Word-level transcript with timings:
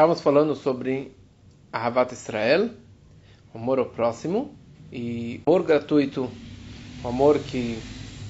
Estamos 0.00 0.22
falando 0.22 0.56
sobre 0.56 1.14
Ahavat 1.70 2.14
Israel, 2.14 2.70
o 3.52 3.58
amor 3.58 3.78
ao 3.78 3.84
próximo, 3.84 4.50
e 4.90 5.42
amor 5.46 5.62
gratuito, 5.62 6.26
o 7.04 7.08
amor 7.08 7.38
que 7.40 7.78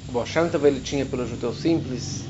o 0.09 0.11
Baal 0.11 0.27
ele 0.67 0.80
tinha 0.80 1.06
pelo 1.06 1.25
judeu 1.25 1.53
simples, 1.53 2.25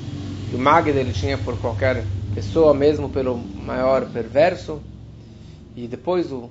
e 0.53 0.55
o 0.55 0.59
Magda 0.59 1.01
ele 1.01 1.15
tinha 1.15 1.39
por 1.39 1.59
qualquer 1.59 2.05
pessoa, 2.35 2.75
mesmo 2.75 3.09
pelo 3.09 3.39
maior 3.39 4.13
perverso, 4.13 4.79
e 5.75 5.89
depois 5.89 6.31
o, 6.31 6.51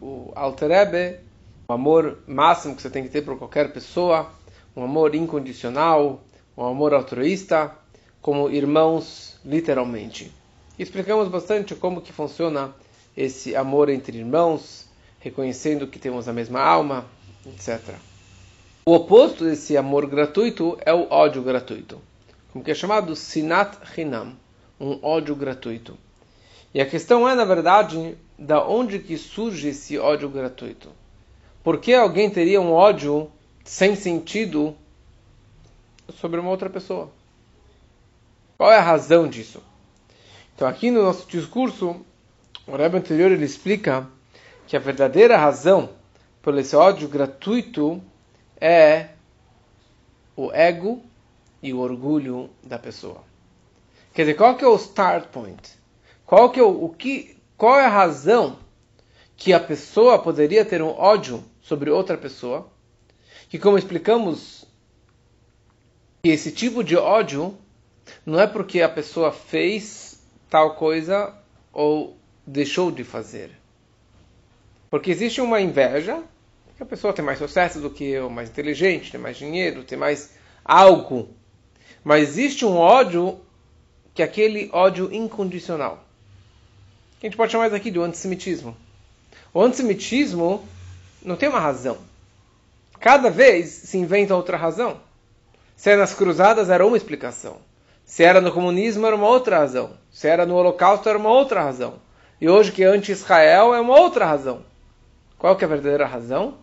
o 0.00 0.30
Alter 0.36 1.20
o 1.68 1.72
amor 1.72 2.18
máximo 2.28 2.76
que 2.76 2.82
você 2.82 2.88
tem 2.88 3.02
que 3.02 3.08
ter 3.08 3.22
por 3.22 3.36
qualquer 3.36 3.72
pessoa, 3.72 4.30
um 4.76 4.84
amor 4.84 5.12
incondicional, 5.16 6.22
um 6.56 6.64
amor 6.64 6.94
altruísta, 6.94 7.72
como 8.22 8.48
irmãos, 8.48 9.36
literalmente. 9.44 10.37
Explicamos 10.78 11.26
bastante 11.26 11.74
como 11.74 12.00
que 12.00 12.12
funciona 12.12 12.72
esse 13.16 13.56
amor 13.56 13.88
entre 13.88 14.16
irmãos, 14.16 14.86
reconhecendo 15.18 15.88
que 15.88 15.98
temos 15.98 16.28
a 16.28 16.32
mesma 16.32 16.60
alma, 16.60 17.04
etc. 17.46 17.96
O 18.86 18.94
oposto 18.94 19.44
desse 19.44 19.76
amor 19.76 20.06
gratuito 20.06 20.78
é 20.86 20.94
o 20.94 21.10
ódio 21.10 21.42
gratuito, 21.42 22.00
como 22.52 22.64
que 22.64 22.70
é 22.70 22.74
chamado 22.74 23.16
sinat 23.16 23.76
hinam, 23.96 24.36
um 24.80 25.00
ódio 25.02 25.34
gratuito. 25.34 25.98
E 26.72 26.80
a 26.80 26.86
questão 26.86 27.28
é, 27.28 27.34
na 27.34 27.44
verdade, 27.44 28.16
da 28.38 28.64
onde 28.64 29.00
que 29.00 29.18
surge 29.18 29.70
esse 29.70 29.98
ódio 29.98 30.28
gratuito? 30.28 30.90
Por 31.64 31.80
que 31.80 31.92
alguém 31.92 32.30
teria 32.30 32.60
um 32.60 32.72
ódio 32.72 33.28
sem 33.64 33.96
sentido 33.96 34.76
sobre 36.20 36.38
uma 36.38 36.50
outra 36.50 36.70
pessoa? 36.70 37.10
Qual 38.56 38.70
é 38.70 38.78
a 38.78 38.82
razão 38.82 39.26
disso? 39.26 39.60
Então, 40.58 40.66
aqui 40.66 40.90
no 40.90 41.04
nosso 41.04 41.24
discurso, 41.28 42.04
o 42.66 42.74
Rebbe 42.74 42.98
anterior 42.98 43.30
ele 43.30 43.44
explica 43.44 44.08
que 44.66 44.76
a 44.76 44.80
verdadeira 44.80 45.36
razão 45.36 45.90
por 46.42 46.58
esse 46.58 46.74
ódio 46.74 47.08
gratuito 47.08 48.02
é 48.60 49.10
o 50.34 50.50
ego 50.52 51.00
e 51.62 51.72
o 51.72 51.78
orgulho 51.78 52.50
da 52.60 52.76
pessoa. 52.76 53.22
Quer 54.12 54.22
dizer, 54.22 54.34
qual 54.34 54.56
que 54.56 54.64
é 54.64 54.66
o 54.66 54.74
start 54.74 55.28
point? 55.28 55.62
Qual 56.26 56.50
que 56.50 56.58
é 56.58 56.62
o, 56.64 56.86
o 56.86 56.88
que 56.88 57.36
qual 57.56 57.78
é 57.78 57.84
a 57.84 57.88
razão 57.88 58.58
que 59.36 59.52
a 59.52 59.60
pessoa 59.60 60.18
poderia 60.18 60.64
ter 60.64 60.82
um 60.82 60.90
ódio 60.90 61.44
sobre 61.62 61.88
outra 61.88 62.18
pessoa? 62.18 62.68
Que 63.48 63.60
como 63.60 63.78
explicamos, 63.78 64.64
esse 66.20 66.50
tipo 66.50 66.82
de 66.82 66.96
ódio 66.96 67.56
não 68.26 68.40
é 68.40 68.46
porque 68.48 68.82
a 68.82 68.88
pessoa 68.88 69.30
fez 69.30 70.07
tal 70.48 70.74
coisa 70.74 71.34
ou 71.72 72.16
deixou 72.46 72.90
de 72.90 73.04
fazer. 73.04 73.50
Porque 74.90 75.10
existe 75.10 75.40
uma 75.40 75.60
inveja, 75.60 76.22
que 76.76 76.82
a 76.82 76.86
pessoa 76.86 77.12
tem 77.12 77.24
mais 77.24 77.38
sucesso 77.38 77.80
do 77.80 77.90
que 77.90 78.04
eu, 78.04 78.30
mais 78.30 78.48
inteligente, 78.48 79.10
tem 79.10 79.20
mais 79.20 79.36
dinheiro, 79.36 79.84
tem 79.84 79.98
mais 79.98 80.32
algo. 80.64 81.28
Mas 82.02 82.28
existe 82.28 82.64
um 82.64 82.76
ódio 82.76 83.40
que 84.14 84.22
é 84.22 84.24
aquele 84.24 84.70
ódio 84.72 85.12
incondicional. 85.12 86.04
Que 87.20 87.26
a 87.26 87.30
gente 87.30 87.36
pode 87.36 87.52
chamar 87.52 87.66
isso 87.66 87.76
aqui 87.76 87.90
de 87.90 87.98
antissemitismo. 87.98 88.76
O 89.52 89.60
antissemitismo 89.60 90.66
não 91.22 91.36
tem 91.36 91.48
uma 91.48 91.60
razão. 91.60 91.98
Cada 93.00 93.30
vez 93.30 93.68
se 93.68 93.98
inventa 93.98 94.34
outra 94.34 94.56
razão. 94.56 95.00
Se 95.76 95.90
era 95.90 96.00
nas 96.00 96.14
cruzadas, 96.14 96.70
era 96.70 96.86
uma 96.86 96.96
explicação. 96.96 97.58
Se 98.04 98.24
era 98.24 98.40
no 98.40 98.52
comunismo, 98.52 99.06
era 99.06 99.14
uma 99.14 99.28
outra 99.28 99.58
razão. 99.58 99.92
Se 100.18 100.26
era 100.26 100.44
no 100.44 100.56
holocausto, 100.56 101.08
era 101.08 101.16
uma 101.16 101.30
outra 101.30 101.62
razão. 101.62 102.00
E 102.40 102.48
hoje 102.48 102.72
que 102.72 102.82
é 102.82 102.86
anti-Israel, 102.88 103.72
é 103.72 103.80
uma 103.80 104.00
outra 104.00 104.26
razão. 104.26 104.64
Qual 105.38 105.54
que 105.54 105.62
é 105.62 105.66
a 105.66 105.68
verdadeira 105.68 106.06
razão? 106.06 106.56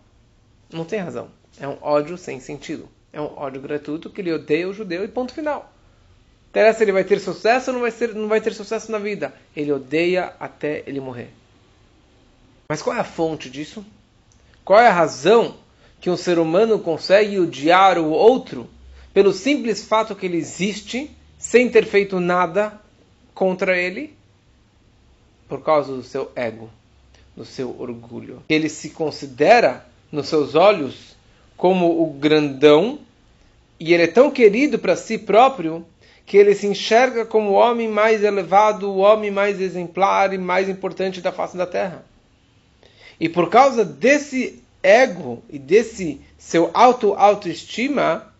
Não 0.70 0.84
tem 0.84 1.00
razão. 1.00 1.28
É 1.58 1.66
um 1.66 1.78
ódio 1.80 2.18
sem 2.18 2.38
sentido. 2.38 2.86
É 3.14 3.18
um 3.18 3.34
ódio 3.34 3.62
gratuito 3.62 4.10
que 4.10 4.20
ele 4.20 4.30
odeia 4.30 4.68
o 4.68 4.74
judeu 4.74 5.02
e 5.04 5.08
ponto 5.08 5.32
final. 5.32 5.72
Interessa 6.50 6.82
ele 6.82 6.92
vai 6.92 7.02
ter 7.02 7.18
sucesso 7.18 7.70
ou 7.70 7.74
não 7.76 7.80
vai, 7.80 7.90
ser, 7.90 8.14
não 8.14 8.28
vai 8.28 8.42
ter 8.42 8.52
sucesso 8.52 8.92
na 8.92 8.98
vida. 8.98 9.32
Ele 9.56 9.72
odeia 9.72 10.34
até 10.38 10.82
ele 10.86 11.00
morrer. 11.00 11.30
Mas 12.68 12.82
qual 12.82 12.94
é 12.94 13.00
a 13.00 13.04
fonte 13.04 13.48
disso? 13.48 13.82
Qual 14.66 14.78
é 14.78 14.88
a 14.88 14.92
razão 14.92 15.56
que 15.98 16.10
um 16.10 16.16
ser 16.18 16.38
humano 16.38 16.78
consegue 16.78 17.40
odiar 17.40 17.96
o 17.96 18.10
outro 18.10 18.68
pelo 19.14 19.32
simples 19.32 19.82
fato 19.82 20.14
que 20.14 20.26
ele 20.26 20.36
existe 20.36 21.10
sem 21.38 21.70
ter 21.70 21.86
feito 21.86 22.20
nada 22.20 22.84
contra 23.36 23.78
ele? 23.78 24.16
Por 25.46 25.62
causa 25.62 25.94
do 25.94 26.02
seu 26.02 26.32
ego, 26.34 26.70
do 27.36 27.44
seu 27.44 27.76
orgulho. 27.78 28.42
Ele 28.48 28.68
se 28.68 28.90
considera 28.90 29.86
nos 30.10 30.26
seus 30.26 30.54
olhos 30.54 31.14
como 31.56 32.02
o 32.02 32.12
grandão 32.14 32.98
e 33.78 33.92
ele 33.92 34.04
é 34.04 34.08
tão 34.08 34.30
querido 34.30 34.78
para 34.78 34.96
si 34.96 35.18
próprio 35.18 35.86
que 36.24 36.36
ele 36.36 36.54
se 36.54 36.66
enxerga 36.66 37.26
como 37.26 37.50
o 37.50 37.54
homem 37.54 37.88
mais 37.88 38.24
elevado, 38.24 38.90
o 38.90 38.96
homem 38.96 39.30
mais 39.30 39.60
exemplar 39.60 40.32
e 40.32 40.38
mais 40.38 40.68
importante 40.68 41.20
da 41.20 41.30
face 41.30 41.56
da 41.56 41.66
terra. 41.66 42.04
E 43.20 43.28
por 43.28 43.50
causa 43.50 43.84
desse 43.84 44.62
ego 44.82 45.42
e 45.48 45.58
desse 45.58 46.20
seu 46.38 46.70
auto-autoestima, 46.72 48.32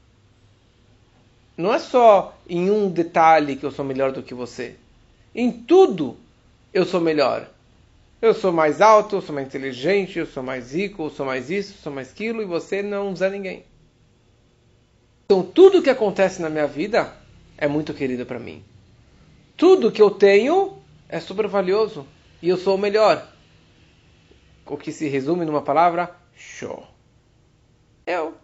não 1.57 1.73
é 1.73 1.79
só 1.79 2.37
em 2.49 2.71
um 2.71 2.89
detalhe 2.91 3.57
que 3.57 3.65
eu 3.65 3.71
sou 3.71 3.85
melhor 3.85 4.11
do 4.11 4.23
que 4.23 4.35
você. 4.35 4.75
Em 5.39 5.53
tudo 5.53 6.17
eu 6.73 6.87
sou 6.87 6.99
melhor. 6.99 7.47
Eu 8.23 8.33
sou 8.33 8.51
mais 8.51 8.81
alto, 8.81 9.17
eu 9.17 9.21
sou 9.21 9.35
mais 9.35 9.47
inteligente, 9.47 10.19
eu 10.19 10.25
sou 10.25 10.43
mais 10.43 10.73
rico, 10.73 11.03
eu 11.05 11.11
sou 11.11 11.27
mais 11.27 11.51
isso, 11.51 11.75
eu 11.75 11.83
sou 11.83 11.93
mais 11.93 12.11
aquilo, 12.11 12.41
e 12.41 12.47
você 12.47 12.83
não 12.83 13.13
usa 13.13 13.29
ninguém. 13.29 13.63
Então, 15.27 15.43
tudo 15.43 15.83
que 15.83 15.91
acontece 15.91 16.41
na 16.41 16.49
minha 16.49 16.67
vida 16.67 17.15
é 17.59 17.69
muito 17.69 17.93
querido 17.93 18.25
para 18.25 18.39
mim. 18.39 18.65
Tudo 19.59 19.93
que 19.93 20.01
eu 20.01 20.11
tenho 20.11 20.79
é 21.07 21.21
super 21.21 21.47
valioso 21.47 22.07
e 22.41 22.49
eu 22.49 22.57
sou 22.57 22.77
o 22.77 22.79
melhor. 22.79 23.31
O 24.65 24.79
que 24.79 24.91
se 24.91 25.07
resume 25.07 25.45
numa 25.45 25.61
palavra: 25.61 26.17
show. 26.35 26.87
Eu. 28.07 28.35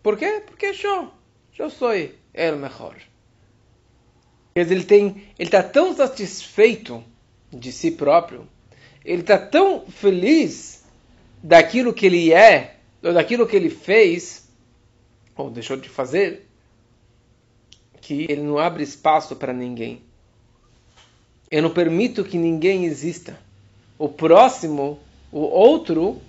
Por 0.00 0.16
quê? 0.16 0.44
Porque 0.46 0.72
show. 0.72 1.10
Eu 1.58 1.70
sou 1.70 1.92
el 1.92 2.56
melhor. 2.56 2.94
Quer 4.54 4.70
ele 4.70 4.84
tem, 4.84 5.06
ele 5.38 5.48
está 5.48 5.62
tão 5.62 5.94
satisfeito 5.94 7.02
de 7.52 7.72
si 7.72 7.90
próprio 7.90 8.46
ele 9.04 9.22
está 9.22 9.38
tão 9.38 9.86
feliz 9.86 10.84
daquilo 11.42 11.92
que 11.92 12.06
ele 12.06 12.32
é, 12.32 12.76
ou 13.02 13.12
daquilo 13.12 13.46
que 13.46 13.56
ele 13.56 13.70
fez, 13.70 14.48
ou 15.36 15.50
deixou 15.50 15.76
de 15.76 15.88
fazer, 15.88 16.46
que 18.00 18.26
ele 18.28 18.42
não 18.42 18.58
abre 18.58 18.82
espaço 18.82 19.36
para 19.36 19.52
ninguém. 19.52 20.02
Eu 21.50 21.62
não 21.62 21.70
permito 21.70 22.24
que 22.24 22.38
ninguém 22.38 22.84
exista. 22.84 23.38
O 23.98 24.08
próximo, 24.08 24.98
o 25.32 25.40
outro, 25.40 26.20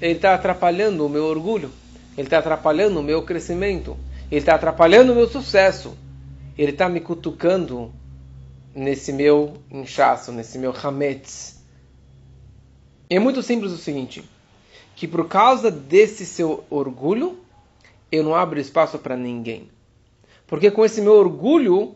ele 0.00 0.14
está 0.14 0.34
atrapalhando 0.34 1.04
o 1.04 1.08
meu 1.08 1.24
orgulho, 1.24 1.70
ele 2.16 2.26
está 2.26 2.38
atrapalhando 2.38 3.00
o 3.00 3.02
meu 3.02 3.22
crescimento, 3.22 3.96
ele 4.30 4.40
está 4.40 4.54
atrapalhando 4.54 5.12
o 5.12 5.14
meu 5.14 5.28
sucesso, 5.28 5.96
ele 6.56 6.72
está 6.72 6.88
me 6.88 7.00
cutucando 7.00 7.92
nesse 8.74 9.12
meu 9.12 9.54
inchaço, 9.70 10.32
nesse 10.32 10.58
meu 10.58 10.72
hametz 10.72 11.54
é 13.08 13.18
muito 13.18 13.42
simples 13.42 13.70
o 13.72 13.76
seguinte, 13.76 14.24
que 14.96 15.06
por 15.06 15.28
causa 15.28 15.70
desse 15.70 16.24
seu 16.24 16.64
orgulho, 16.70 17.38
eu 18.10 18.24
não 18.24 18.34
abro 18.34 18.58
espaço 18.58 18.98
para 18.98 19.16
ninguém. 19.16 19.68
Porque 20.46 20.70
com 20.70 20.84
esse 20.84 21.00
meu 21.00 21.12
orgulho, 21.12 21.94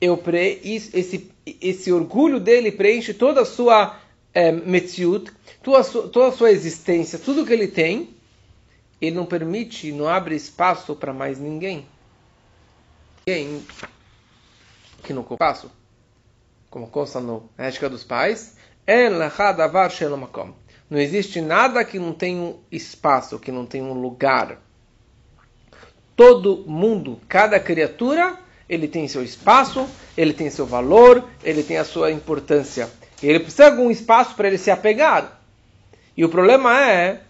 eu 0.00 0.16
pre... 0.16 0.60
esse, 0.64 1.30
esse 1.60 1.92
orgulho 1.92 2.40
dele 2.40 2.72
preenche 2.72 3.12
toda 3.12 3.42
a 3.42 3.44
sua 3.44 3.98
é, 4.32 4.50
metziut, 4.50 5.30
toda 5.62 5.84
toda 5.84 6.28
a 6.28 6.32
sua 6.32 6.50
existência, 6.50 7.18
tudo 7.18 7.44
que 7.44 7.52
ele 7.52 7.68
tem, 7.68 8.10
ele 9.00 9.16
não 9.16 9.26
permite, 9.26 9.92
não 9.92 10.08
abre 10.08 10.34
espaço 10.34 10.94
para 10.94 11.12
mais 11.12 11.38
ninguém. 11.38 11.86
Ninguém 13.28 13.66
que 15.02 15.12
não 15.12 15.26
espaço, 15.28 15.68
como 16.70 16.86
consta 16.86 17.18
no 17.18 17.50
Ética 17.58 17.90
dos 17.90 18.04
Pais, 18.04 18.56
não 20.88 21.00
existe 21.00 21.40
nada 21.40 21.84
que 21.84 21.98
não 21.98 22.12
tenha 22.12 22.40
um 22.40 22.60
espaço, 22.70 23.40
que 23.40 23.50
não 23.50 23.66
tenha 23.66 23.82
um 23.82 24.00
lugar. 24.00 24.62
Todo 26.14 26.62
mundo, 26.68 27.20
cada 27.28 27.58
criatura, 27.58 28.38
ele 28.68 28.86
tem 28.86 29.08
seu 29.08 29.24
espaço, 29.24 29.88
ele 30.16 30.32
tem 30.32 30.48
seu 30.48 30.64
valor, 30.64 31.28
ele 31.42 31.64
tem 31.64 31.78
a 31.78 31.84
sua 31.84 32.12
importância. 32.12 32.88
E 33.20 33.26
ele 33.26 33.40
precisa 33.40 33.64
de 33.64 33.70
algum 33.70 33.90
espaço 33.90 34.36
para 34.36 34.46
ele 34.46 34.56
se 34.56 34.70
apegar. 34.70 35.40
E 36.16 36.24
o 36.24 36.28
problema 36.28 36.80
é 36.80 37.22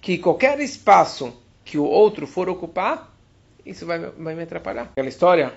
que 0.00 0.16
qualquer 0.16 0.58
espaço 0.60 1.30
que 1.62 1.76
o 1.76 1.84
outro 1.84 2.26
for 2.26 2.48
ocupar, 2.48 3.14
isso 3.66 3.84
vai, 3.84 3.98
vai 3.98 4.34
me 4.34 4.44
atrapalhar. 4.44 4.84
Aquela 4.84 5.08
história 5.08 5.52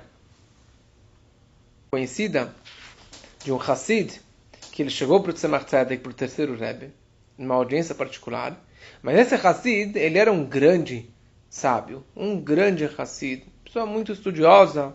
conhecida 1.91 2.53
de 3.43 3.51
um 3.51 3.57
Hassid 3.57 4.19
que 4.71 4.81
ele 4.81 4.89
chegou 4.89 5.21
para 5.21 5.31
o 5.31 5.33
Tzemach 5.33 5.65
Tzedek, 5.65 6.01
para 6.01 6.11
o 6.11 6.13
terceiro 6.13 6.55
Rebbe, 6.55 6.91
numa 7.37 7.55
audiência 7.55 7.93
particular. 7.93 8.57
Mas 9.01 9.17
esse 9.17 9.35
Hassid, 9.35 9.97
ele 9.97 10.17
era 10.17 10.31
um 10.31 10.45
grande 10.45 11.09
sábio, 11.49 12.03
um 12.15 12.39
grande 12.39 12.89
Hassid, 12.97 13.43
pessoa 13.63 13.85
muito 13.85 14.11
estudiosa, 14.11 14.93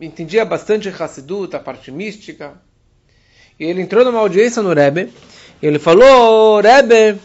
entendia 0.00 0.44
bastante 0.44 0.88
Hassidut, 0.88 1.54
a 1.56 1.60
parte 1.60 1.90
mística. 1.90 2.60
E 3.58 3.64
ele 3.64 3.82
entrou 3.82 4.04
numa 4.04 4.20
audiência 4.20 4.62
no 4.62 4.72
Rebbe, 4.72 5.12
e 5.60 5.66
ele 5.66 5.78
falou, 5.78 6.60
Rebbe, 6.60 7.20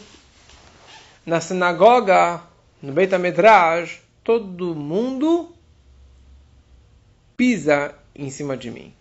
na 1.25 1.41
sinagoga, 1.41 2.41
no 2.81 2.93
Beit 2.93 3.13
HaMedrash, 3.13 4.06
todo 4.27 4.75
mundo 4.75 5.53
pisa 7.37 7.95
em 8.13 8.29
cima 8.29 8.57
de 8.57 8.69
mim. 8.69 8.91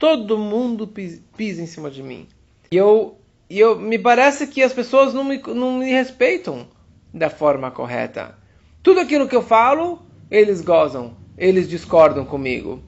Todo 0.00 0.36
mundo 0.36 0.84
pisa 0.88 1.62
em 1.62 1.66
cima 1.66 1.88
de 1.88 2.02
mim. 2.02 2.26
E 2.68 2.76
eu, 2.76 3.16
e 3.48 3.60
eu 3.60 3.78
me 3.78 4.00
parece 4.00 4.48
que 4.48 4.60
as 4.60 4.72
pessoas 4.72 5.14
não 5.14 5.22
me, 5.22 5.38
não 5.54 5.78
me 5.78 5.92
respeitam 5.92 6.66
da 7.14 7.30
forma 7.30 7.70
correta. 7.70 8.36
Tudo 8.82 8.98
aquilo 8.98 9.28
que 9.28 9.36
eu 9.36 9.42
falo, 9.42 10.02
eles 10.28 10.60
gozam, 10.60 11.16
eles 11.36 11.68
discordam 11.68 12.24
comigo. 12.24 12.82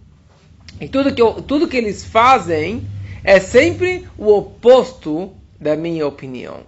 E 0.81 0.88
tudo 0.88 1.14
que, 1.14 1.22
eu, 1.22 1.34
tudo 1.40 1.69
que 1.69 1.76
eles 1.76 2.05
fazem 2.05 2.84
é 3.22 3.38
sempre 3.38 4.08
o 4.19 4.26
oposto 4.26 5.32
da 5.61 5.76
minha 5.76 6.05
opinião. 6.05 6.64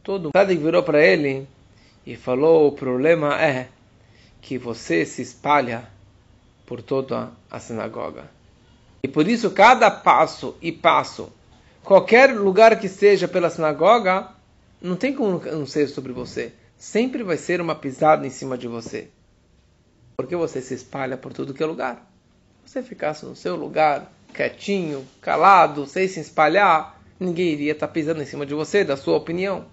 Todo 0.00 0.30
mundo 0.32 0.60
virou 0.62 0.84
para 0.84 1.04
ele 1.04 1.44
e 2.06 2.14
falou: 2.14 2.68
o 2.68 2.72
problema 2.72 3.34
é 3.42 3.66
que 4.40 4.58
você 4.58 5.04
se 5.04 5.22
espalha 5.22 5.88
por 6.66 6.82
toda 6.82 7.30
a 7.50 7.58
sinagoga. 7.58 8.30
E 9.02 9.08
por 9.08 9.26
isso, 9.26 9.50
cada 9.50 9.90
passo 9.90 10.56
e 10.60 10.70
passo, 10.70 11.32
qualquer 11.82 12.34
lugar 12.34 12.78
que 12.78 12.88
seja 12.88 13.26
pela 13.26 13.50
sinagoga, 13.50 14.28
não 14.80 14.96
tem 14.96 15.14
como 15.14 15.40
não 15.44 15.66
ser 15.66 15.88
sobre 15.88 16.12
você. 16.12 16.52
Sempre 16.76 17.22
vai 17.22 17.36
ser 17.36 17.60
uma 17.60 17.74
pisada 17.74 18.26
em 18.26 18.30
cima 18.30 18.56
de 18.56 18.66
você. 18.66 19.08
Porque 20.16 20.36
você 20.36 20.60
se 20.60 20.74
espalha 20.74 21.16
por 21.16 21.32
tudo 21.32 21.54
que 21.54 21.62
é 21.62 21.66
lugar. 21.66 22.10
Se 22.64 22.72
você 22.72 22.82
ficasse 22.82 23.24
no 23.24 23.34
seu 23.34 23.56
lugar, 23.56 24.10
quietinho, 24.32 25.06
calado, 25.20 25.86
sem 25.86 26.06
se 26.08 26.20
espalhar, 26.20 27.00
ninguém 27.18 27.48
iria 27.48 27.72
estar 27.72 27.88
pisando 27.88 28.22
em 28.22 28.26
cima 28.26 28.46
de 28.46 28.54
você, 28.54 28.84
da 28.84 28.96
sua 28.96 29.16
opinião. 29.16 29.64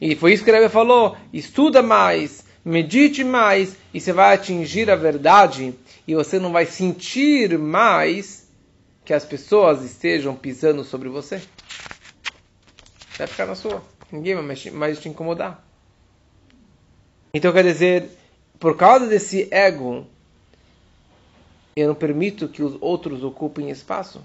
E 0.00 0.14
foi 0.14 0.32
isso 0.32 0.44
que 0.44 0.50
ele 0.50 0.68
falou: 0.68 1.16
estuda 1.32 1.82
mais, 1.82 2.44
medite 2.68 3.24
mais, 3.24 3.76
e 3.94 4.00
você 4.00 4.12
vai 4.12 4.34
atingir 4.34 4.90
a 4.90 4.96
verdade, 4.96 5.74
e 6.06 6.14
você 6.14 6.38
não 6.38 6.52
vai 6.52 6.66
sentir 6.66 7.58
mais 7.58 8.46
que 9.04 9.14
as 9.14 9.24
pessoas 9.24 9.82
estejam 9.82 10.36
pisando 10.36 10.84
sobre 10.84 11.08
você. 11.08 11.40
Vai 13.16 13.26
ficar 13.26 13.46
na 13.46 13.54
sua. 13.54 13.82
Ninguém 14.12 14.34
vai 14.34 14.44
mais 14.72 15.00
te 15.00 15.08
incomodar. 15.08 15.64
Então 17.32 17.52
quer 17.52 17.64
dizer, 17.64 18.10
por 18.58 18.76
causa 18.76 19.06
desse 19.06 19.48
ego, 19.50 20.06
eu 21.74 21.88
não 21.88 21.94
permito 21.94 22.48
que 22.48 22.62
os 22.62 22.76
outros 22.82 23.24
ocupem 23.24 23.70
espaço. 23.70 24.22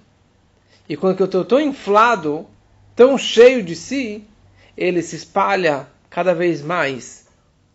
E 0.87 0.97
quando 0.97 1.17
eu 1.19 1.25
estou 1.25 1.45
tão 1.45 1.61
inflado, 1.61 2.45
tão 2.93 3.17
cheio 3.17 3.63
de 3.63 3.75
si, 3.75 4.25
ele 4.75 5.01
se 5.01 5.15
espalha 5.15 5.87
cada 6.09 6.33
vez 6.33 6.61
mais. 6.61 7.22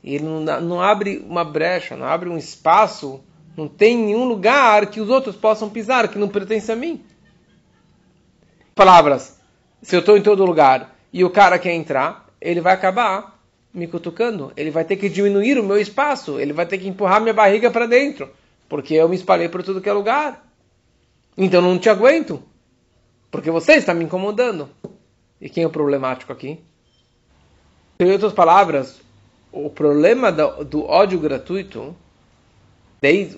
E 0.02 0.14
ele 0.14 0.24
não, 0.24 0.60
não 0.60 0.80
abre 0.80 1.24
uma 1.28 1.44
brecha, 1.44 1.96
não 1.96 2.06
abre 2.06 2.28
um 2.28 2.38
espaço 2.38 3.22
não 3.58 3.66
tem 3.66 3.98
nenhum 3.98 4.24
lugar 4.24 4.86
que 4.86 5.00
os 5.00 5.08
outros 5.08 5.34
possam 5.34 5.68
pisar, 5.68 6.06
que 6.06 6.16
não 6.16 6.28
pertence 6.28 6.70
a 6.70 6.76
mim. 6.76 7.04
Palavras. 8.72 9.36
Se 9.82 9.96
eu 9.96 9.98
estou 9.98 10.16
em 10.16 10.22
todo 10.22 10.46
lugar 10.46 10.94
e 11.12 11.24
o 11.24 11.30
cara 11.30 11.58
quer 11.58 11.74
entrar, 11.74 12.28
ele 12.40 12.60
vai 12.60 12.72
acabar 12.72 13.36
me 13.74 13.88
cutucando. 13.88 14.52
Ele 14.56 14.70
vai 14.70 14.84
ter 14.84 14.94
que 14.94 15.08
diminuir 15.08 15.58
o 15.58 15.64
meu 15.64 15.76
espaço. 15.76 16.38
Ele 16.38 16.52
vai 16.52 16.66
ter 16.66 16.78
que 16.78 16.86
empurrar 16.86 17.20
minha 17.20 17.34
barriga 17.34 17.68
para 17.68 17.86
dentro. 17.86 18.30
Porque 18.68 18.94
eu 18.94 19.08
me 19.08 19.16
espalhei 19.16 19.48
por 19.48 19.64
tudo 19.64 19.80
que 19.80 19.88
é 19.88 19.92
lugar. 19.92 20.48
Então 21.36 21.60
não 21.60 21.80
te 21.80 21.88
aguento. 21.88 22.40
Porque 23.28 23.50
você 23.50 23.72
está 23.72 23.92
me 23.92 24.04
incomodando. 24.04 24.68
E 25.40 25.48
quem 25.48 25.64
é 25.64 25.66
o 25.66 25.70
problemático 25.70 26.32
aqui? 26.32 26.60
Em 27.98 28.12
outras 28.12 28.32
palavras, 28.32 29.00
o 29.52 29.70
problema 29.70 30.30
do, 30.30 30.84
ódio 30.84 31.18
gratuito 31.18 31.94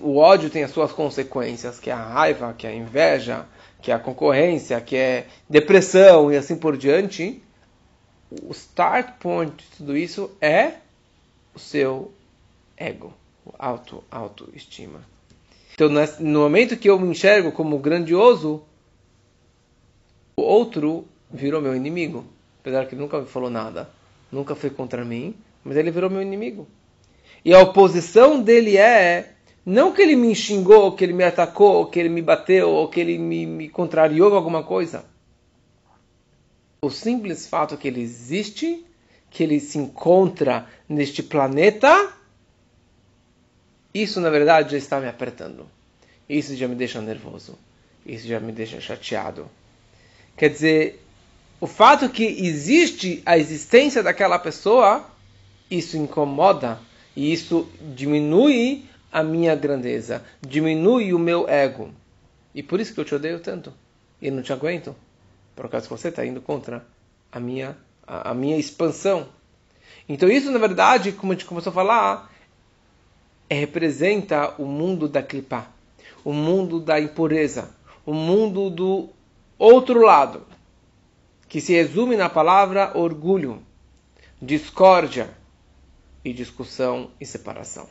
o 0.01 0.17
ódio 0.17 0.49
tem 0.49 0.63
as 0.63 0.71
suas 0.71 0.91
consequências, 0.91 1.79
que 1.79 1.89
é 1.89 1.93
a 1.93 2.03
raiva, 2.03 2.53
que 2.53 2.65
é 2.65 2.71
a 2.71 2.75
inveja, 2.75 3.45
que 3.81 3.91
é 3.91 3.93
a 3.93 3.99
concorrência, 3.99 4.81
que 4.81 4.95
é 4.95 5.27
depressão 5.47 6.31
e 6.31 6.37
assim 6.37 6.55
por 6.55 6.75
diante. 6.75 7.41
O 8.41 8.51
start 8.51 9.19
point 9.19 9.55
de 9.55 9.77
tudo 9.77 9.95
isso 9.95 10.31
é 10.41 10.75
o 11.53 11.59
seu 11.59 12.11
ego, 12.75 13.13
o 13.45 13.53
auto, 13.59 14.03
autoestima. 14.09 15.01
Então, 15.75 15.89
no 16.19 16.39
momento 16.39 16.77
que 16.77 16.89
eu 16.89 16.99
me 16.99 17.09
enxergo 17.09 17.51
como 17.51 17.77
grandioso, 17.77 18.63
o 20.35 20.41
outro 20.41 21.05
virou 21.29 21.61
meu 21.61 21.75
inimigo. 21.75 22.25
Apesar 22.61 22.85
que 22.85 22.95
ele 22.95 23.01
nunca 23.01 23.19
me 23.19 23.27
falou 23.27 23.49
nada, 23.49 23.89
nunca 24.31 24.55
foi 24.55 24.69
contra 24.69 25.03
mim, 25.03 25.35
mas 25.63 25.77
ele 25.77 25.91
virou 25.91 26.09
meu 26.09 26.21
inimigo. 26.21 26.67
E 27.43 27.53
a 27.53 27.59
oposição 27.59 28.41
dele 28.41 28.77
é 28.77 29.33
não 29.65 29.91
que 29.91 30.01
ele 30.01 30.15
me 30.15 30.33
xingou, 30.35 30.91
que 30.93 31.03
ele 31.03 31.13
me 31.13 31.23
atacou, 31.23 31.85
que 31.85 31.99
ele 31.99 32.09
me 32.09 32.21
bateu, 32.21 32.69
ou 32.69 32.87
que 32.87 32.99
ele 32.99 33.17
me, 33.17 33.45
me 33.45 33.69
contrariou 33.69 34.35
alguma 34.35 34.63
coisa. 34.63 35.05
O 36.81 36.89
simples 36.89 37.47
fato 37.47 37.77
que 37.77 37.87
ele 37.87 38.01
existe, 38.01 38.83
que 39.29 39.43
ele 39.43 39.59
se 39.59 39.77
encontra 39.77 40.67
neste 40.89 41.21
planeta, 41.21 42.11
isso 43.93 44.19
na 44.19 44.29
verdade 44.29 44.71
já 44.71 44.77
está 44.77 44.99
me 44.99 45.07
apertando. 45.07 45.67
Isso 46.27 46.55
já 46.55 46.67
me 46.67 46.75
deixa 46.75 47.01
nervoso. 47.01 47.57
Isso 48.05 48.27
já 48.27 48.39
me 48.39 48.51
deixa 48.51 48.81
chateado. 48.81 49.47
Quer 50.35 50.49
dizer, 50.49 51.03
o 51.59 51.67
fato 51.67 52.09
que 52.09 52.23
existe 52.23 53.21
a 53.25 53.37
existência 53.37 54.01
daquela 54.01 54.39
pessoa, 54.39 55.05
isso 55.71 55.95
incomoda 55.95 56.77
e 57.15 57.31
isso 57.31 57.67
diminui 57.95 58.85
a 59.09 59.23
minha 59.23 59.55
grandeza, 59.55 60.23
diminui 60.41 61.13
o 61.13 61.19
meu 61.19 61.47
ego. 61.47 61.89
E 62.53 62.61
por 62.61 62.79
isso 62.79 62.93
que 62.93 62.99
eu 62.99 63.05
te 63.05 63.15
odeio 63.15 63.39
tanto. 63.39 63.73
E 64.21 64.29
não 64.29 64.43
te 64.43 64.51
aguento. 64.51 64.93
Por 65.55 65.69
causa 65.69 65.87
que 65.87 65.93
você 65.93 66.09
está 66.09 66.25
indo 66.25 66.41
contra 66.41 66.85
a 67.31 67.39
minha, 67.39 67.77
a, 68.05 68.31
a, 68.31 68.33
minha 68.33 68.57
expansão. 68.57 69.27
Então 70.07 70.29
isso, 70.29 70.51
na 70.51 70.59
verdade, 70.59 71.13
como 71.13 71.31
a 71.31 71.35
gente 71.35 71.45
começou 71.45 71.71
a 71.71 71.73
falar, 71.73 72.33
é, 73.49 73.55
representa 73.55 74.53
o 74.57 74.65
mundo 74.65 75.07
da 75.07 75.23
clipá, 75.23 75.67
o 76.23 76.33
mundo 76.33 76.79
da 76.79 76.99
impureza, 76.99 77.69
o 78.05 78.13
mundo 78.13 78.69
do 78.69 79.09
outro 79.57 80.01
lado, 80.01 80.45
que 81.47 81.61
se 81.61 81.73
resume 81.73 82.15
na 82.15 82.29
palavra 82.29 82.97
orgulho, 82.97 83.61
discórdia 84.41 85.29
e 86.23 86.33
discussão 86.33 87.11
e 87.19 87.25
separação 87.25 87.87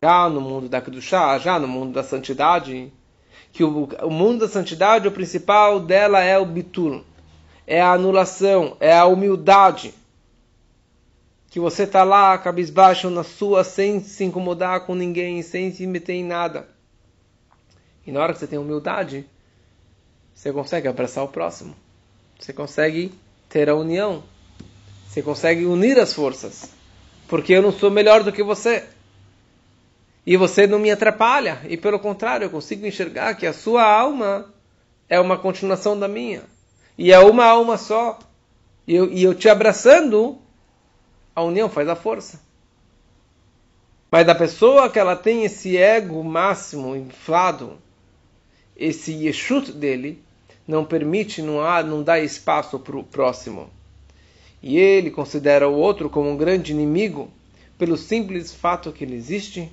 já 0.00 0.28
no 0.28 0.40
mundo 0.40 0.68
da 0.68 0.80
Kedushá, 0.80 1.38
já 1.38 1.58
no 1.58 1.66
mundo 1.66 1.92
da 1.92 2.02
santidade, 2.02 2.92
que 3.52 3.64
o, 3.64 3.84
o 3.84 4.10
mundo 4.10 4.40
da 4.40 4.48
santidade, 4.48 5.08
o 5.08 5.12
principal 5.12 5.80
dela 5.80 6.22
é 6.22 6.38
o 6.38 6.46
bitur, 6.46 7.02
é 7.66 7.80
a 7.80 7.92
anulação, 7.92 8.76
é 8.80 8.96
a 8.96 9.06
humildade. 9.06 9.94
Que 11.50 11.58
você 11.58 11.84
está 11.84 12.04
lá, 12.04 12.36
cabisbaixo 12.38 13.08
na 13.10 13.24
sua, 13.24 13.64
sem 13.64 14.00
se 14.00 14.22
incomodar 14.22 14.80
com 14.86 14.94
ninguém, 14.94 15.42
sem 15.42 15.72
se 15.72 15.86
meter 15.86 16.12
em 16.12 16.24
nada. 16.24 16.68
E 18.06 18.12
na 18.12 18.20
hora 18.20 18.32
que 18.32 18.38
você 18.38 18.46
tem 18.46 18.58
humildade, 18.58 19.26
você 20.34 20.52
consegue 20.52 20.88
abraçar 20.88 21.24
o 21.24 21.28
próximo. 21.28 21.74
Você 22.38 22.52
consegue 22.52 23.12
ter 23.48 23.68
a 23.68 23.74
união. 23.74 24.22
Você 25.08 25.22
consegue 25.22 25.64
unir 25.64 25.98
as 25.98 26.12
forças. 26.12 26.77
Porque 27.28 27.52
eu 27.52 27.62
não 27.62 27.70
sou 27.70 27.90
melhor 27.90 28.24
do 28.24 28.32
que 28.32 28.42
você 28.42 28.84
e 30.26 30.36
você 30.36 30.66
não 30.66 30.78
me 30.78 30.90
atrapalha. 30.90 31.60
E 31.68 31.76
pelo 31.76 31.98
contrário, 31.98 32.44
eu 32.44 32.50
consigo 32.50 32.86
enxergar 32.86 33.34
que 33.34 33.46
a 33.46 33.52
sua 33.54 33.82
alma 33.82 34.52
é 35.08 35.18
uma 35.18 35.38
continuação 35.38 35.98
da 35.98 36.06
minha. 36.06 36.42
E 36.98 37.12
é 37.12 37.18
uma 37.18 37.46
alma 37.46 37.78
só. 37.78 38.18
E 38.86 38.94
eu, 38.94 39.10
e 39.10 39.22
eu 39.22 39.34
te 39.34 39.48
abraçando, 39.48 40.38
a 41.34 41.42
união 41.42 41.70
faz 41.70 41.88
a 41.88 41.96
força. 41.96 42.40
Mas 44.10 44.26
da 44.26 44.34
pessoa 44.34 44.90
que 44.90 44.98
ela 44.98 45.16
tem 45.16 45.44
esse 45.44 45.76
ego 45.76 46.22
máximo 46.24 46.96
inflado, 46.96 47.78
esse 48.76 49.12
yeshut 49.12 49.72
dele, 49.72 50.22
não 50.66 50.84
permite, 50.84 51.40
não, 51.40 51.62
há, 51.62 51.82
não 51.82 52.02
dá 52.02 52.18
espaço 52.18 52.78
para 52.78 52.98
o 52.98 53.04
próximo. 53.04 53.70
E 54.62 54.76
ele 54.76 55.10
considera 55.10 55.68
o 55.68 55.74
outro 55.74 56.10
como 56.10 56.30
um 56.30 56.36
grande 56.36 56.72
inimigo, 56.72 57.30
pelo 57.78 57.96
simples 57.96 58.52
fato 58.52 58.92
que 58.92 59.04
ele 59.04 59.14
existe 59.14 59.70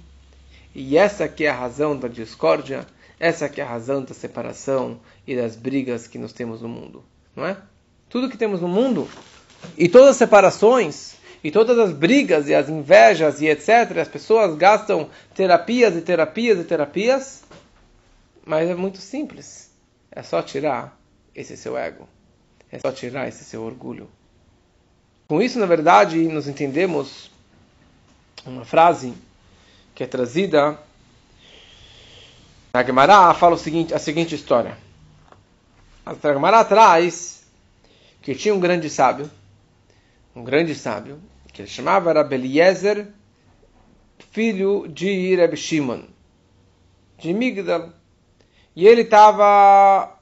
e 0.76 0.98
essa 0.98 1.28
que 1.30 1.46
é 1.46 1.50
a 1.50 1.56
razão 1.56 1.98
da 1.98 2.10
discórdia, 2.10 2.86
Essa 3.18 3.48
que 3.48 3.62
é 3.62 3.64
a 3.64 3.68
razão 3.68 4.04
da 4.04 4.14
separação 4.14 5.00
e 5.26 5.38
das 5.38 5.56
brigas 5.56 6.06
que 6.06 6.20
nós 6.20 6.34
temos 6.34 6.62
no 6.62 6.68
mundo, 6.68 7.02
não 7.34 7.46
é? 7.46 7.56
Tudo 8.10 8.30
que 8.30 8.38
temos 8.38 8.60
no 8.60 8.68
mundo 8.68 9.08
e 9.78 9.88
todas 9.88 10.10
as 10.10 10.18
separações 10.18 11.16
e 11.42 11.50
todas 11.50 11.80
as 11.80 11.94
brigas 11.94 12.50
e 12.50 12.54
as 12.54 12.68
invejas 12.68 13.42
e 13.42 13.48
etc. 13.48 13.98
As 14.02 14.10
pessoas 14.10 14.54
gastam 14.58 15.10
terapias 15.34 15.96
e 15.96 16.02
terapias 16.02 16.60
e 16.60 16.66
terapias, 16.66 17.44
mas 18.46 18.70
é 18.70 18.76
muito 18.76 18.98
simples. 18.98 19.72
É 20.12 20.22
só 20.22 20.42
tirar 20.42 21.00
esse 21.34 21.56
seu 21.56 21.78
ego. 21.78 22.10
É 22.70 22.80
só 22.80 22.92
tirar 22.92 23.30
esse 23.30 23.46
seu 23.46 23.64
orgulho. 23.64 24.10
Com 25.28 25.42
isso, 25.42 25.58
na 25.58 25.66
verdade, 25.66 26.20
nós 26.28 26.48
entendemos 26.48 27.32
uma 28.46 28.64
frase 28.64 29.14
que 29.96 30.04
é 30.04 30.08
trazida 30.08 30.78
na 32.72 32.84
Gemara, 32.84 33.34
fala 33.34 33.56
o 33.56 33.58
seguinte, 33.58 33.94
a 33.94 33.98
seguinte 33.98 34.36
história. 34.36 34.78
A 36.06 36.14
Gemara 36.14 36.64
traz 36.64 37.44
que 38.22 38.36
tinha 38.36 38.54
um 38.54 38.60
grande 38.60 38.90
sábio, 38.90 39.32
um 40.36 40.44
grande 40.44 40.76
sábio, 40.76 41.20
que 41.52 41.62
ele 41.62 41.70
chamava 41.70 42.14
Rabeliezer, 42.14 43.08
filho 44.32 44.88
de 44.88 45.36
Reb 45.36 45.56
Shimon, 45.56 46.04
de 47.18 47.34
Migdal. 47.34 47.90
E 48.76 48.86
ele 48.86 49.02
estava 49.02 50.20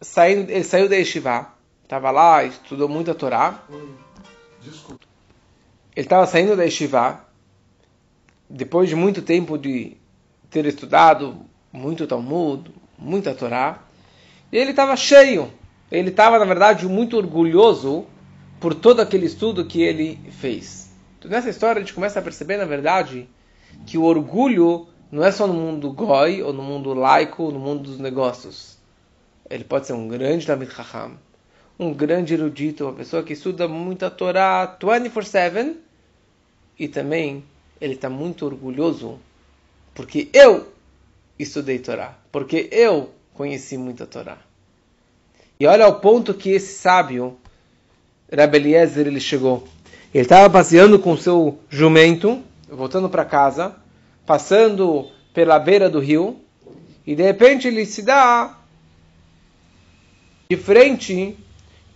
saindo, 0.00 0.50
ele 0.50 0.64
saiu 0.64 0.88
da 0.88 0.96
Yeshiva, 0.96 1.48
estava 1.82 2.10
lá, 2.10 2.44
estudou 2.44 2.88
muito 2.88 3.10
a 3.10 3.14
Torá. 3.14 3.62
Ele 5.94 6.06
estava 6.06 6.26
saindo 6.26 6.56
da 6.56 6.64
Yeshiva, 6.64 7.24
depois 8.48 8.88
de 8.88 8.94
muito 8.94 9.22
tempo 9.22 9.56
de 9.56 9.96
ter 10.50 10.66
estudado 10.66 11.44
muito 11.72 12.06
Talmud, 12.06 12.70
muita 12.98 13.34
Torá, 13.34 13.82
e 14.50 14.56
ele 14.56 14.70
estava 14.70 14.96
cheio. 14.96 15.50
Ele 15.90 16.10
estava, 16.10 16.38
na 16.38 16.44
verdade, 16.44 16.86
muito 16.86 17.16
orgulhoso 17.16 18.06
por 18.60 18.74
todo 18.74 19.00
aquele 19.00 19.26
estudo 19.26 19.66
que 19.66 19.82
ele 19.82 20.18
fez. 20.32 20.90
Então, 21.18 21.30
nessa 21.30 21.50
história 21.50 21.80
a 21.80 21.84
gente 21.84 21.94
começa 21.94 22.18
a 22.18 22.22
perceber, 22.22 22.56
na 22.56 22.64
verdade, 22.64 23.28
que 23.86 23.98
o 23.98 24.04
orgulho 24.04 24.86
não 25.10 25.24
é 25.24 25.30
só 25.30 25.46
no 25.46 25.54
mundo 25.54 25.92
goi, 25.92 26.42
ou 26.42 26.52
no 26.52 26.62
mundo 26.62 26.92
laico, 26.92 27.44
ou 27.44 27.52
no 27.52 27.58
mundo 27.58 27.84
dos 27.84 27.98
negócios. 27.98 28.76
Ele 29.48 29.64
pode 29.64 29.86
ser 29.86 29.92
um 29.92 30.08
grande 30.08 30.46
David 30.46 30.72
Chacham, 30.72 31.18
um 31.78 31.92
grande 31.92 32.34
erudito, 32.34 32.84
uma 32.84 32.92
pessoa 32.92 33.22
que 33.22 33.34
estuda 33.34 33.68
muita 33.68 34.10
Torá 34.10 34.76
24-7, 34.80 35.74
e 36.78 36.88
também 36.88 37.44
ele 37.80 37.94
está 37.94 38.08
muito 38.08 38.46
orgulhoso 38.46 39.18
porque 39.94 40.28
eu 40.32 40.72
estudei 41.38 41.78
Torá, 41.78 42.16
porque 42.30 42.68
eu 42.70 43.10
conheci 43.34 43.76
muita 43.76 44.06
Torá. 44.06 44.38
E 45.58 45.66
olha 45.66 45.88
o 45.88 46.00
ponto 46.00 46.34
que 46.34 46.50
esse 46.50 46.74
sábio, 46.78 47.36
Rabbi 48.30 48.58
Eliezer, 48.58 49.06
ele 49.06 49.20
chegou. 49.20 49.66
Ele 50.12 50.22
estava 50.22 50.50
passeando 50.50 50.98
com 50.98 51.16
seu 51.16 51.58
jumento, 51.68 52.42
voltando 52.68 53.08
para 53.08 53.24
casa, 53.24 53.74
passando 54.26 55.10
pela 55.32 55.58
beira 55.58 55.88
do 55.88 55.98
rio, 55.98 56.40
e 57.06 57.14
de 57.14 57.22
repente 57.22 57.68
ele 57.68 57.86
se 57.86 58.02
dá 58.02 58.58
de 60.50 60.56
frente 60.56 61.36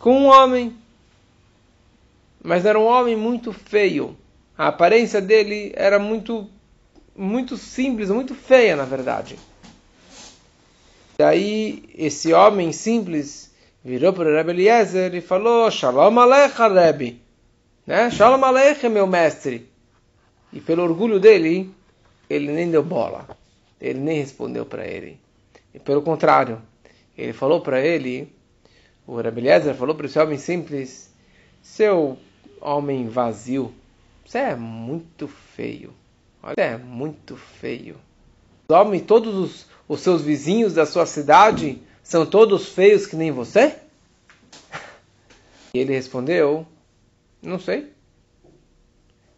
com 0.01 0.23
um 0.23 0.27
homem. 0.27 0.77
Mas 2.43 2.65
era 2.65 2.81
um 2.81 2.87
homem 2.87 3.15
muito 3.15 3.53
feio. 3.53 4.17
A 4.59 4.69
aparência 4.69 5.21
dele 5.21 5.73
era 5.77 5.99
muito 5.99 6.49
muito 7.15 7.57
simples, 7.57 8.09
muito 8.09 8.35
feia, 8.35 8.75
na 8.75 8.85
verdade. 8.85 9.39
Daí 11.19 11.85
esse 11.95 12.33
homem 12.33 12.73
simples 12.73 13.55
virou 13.85 14.13
para 14.13 14.31
o 14.31 14.35
Rebbe 14.35 14.53
Eliezer 14.53 15.15
e 15.15 15.21
falou: 15.21 15.71
Shalom 15.71 16.19
Alecha, 16.19 16.67
Rebbe. 16.67 17.21
Né? 17.87 18.11
Shalom 18.11 18.43
Alecha, 18.43 18.89
meu 18.89 19.07
mestre. 19.07 19.69
E 20.53 20.61
pelo 20.61 20.83
orgulho 20.83 21.21
dele, 21.21 21.71
ele 22.29 22.51
nem 22.51 22.71
deu 22.71 22.83
bola. 22.83 23.29
Ele 23.79 23.99
nem 23.99 24.21
respondeu 24.21 24.65
para 24.65 24.87
ele. 24.87 25.19
E 25.75 25.79
pelo 25.79 26.03
contrário, 26.03 26.61
ele 27.17 27.33
falou 27.33 27.61
para 27.61 27.81
ele, 27.81 28.33
o 29.11 29.21
Rebbe 29.21 29.41
Eliezer 29.41 29.75
falou 29.75 29.95
para 29.97 30.07
esse 30.07 30.19
homem 30.21 30.39
simples: 30.39 31.13
Seu 31.61 32.17
homem 32.61 33.09
vazio, 33.09 33.75
você 34.25 34.39
é 34.39 34.55
muito 34.55 35.27
feio. 35.27 35.93
Olha, 36.41 36.55
é 36.57 36.77
muito 36.77 37.37
feio. 37.37 37.97
Homem, 38.69 39.01
todos 39.01 39.35
os, 39.35 39.67
os 39.89 40.01
seus 40.01 40.23
vizinhos 40.23 40.75
da 40.75 40.87
sua 40.87 41.07
cidade 41.07 41.83
são 42.05 42.25
todos 42.25 42.69
feios 42.69 43.05
que 43.05 43.17
nem 43.17 43.33
você? 43.33 43.77
E 45.75 45.79
ele 45.79 45.93
respondeu: 45.93 46.65
Não 47.43 47.59
sei. 47.59 47.93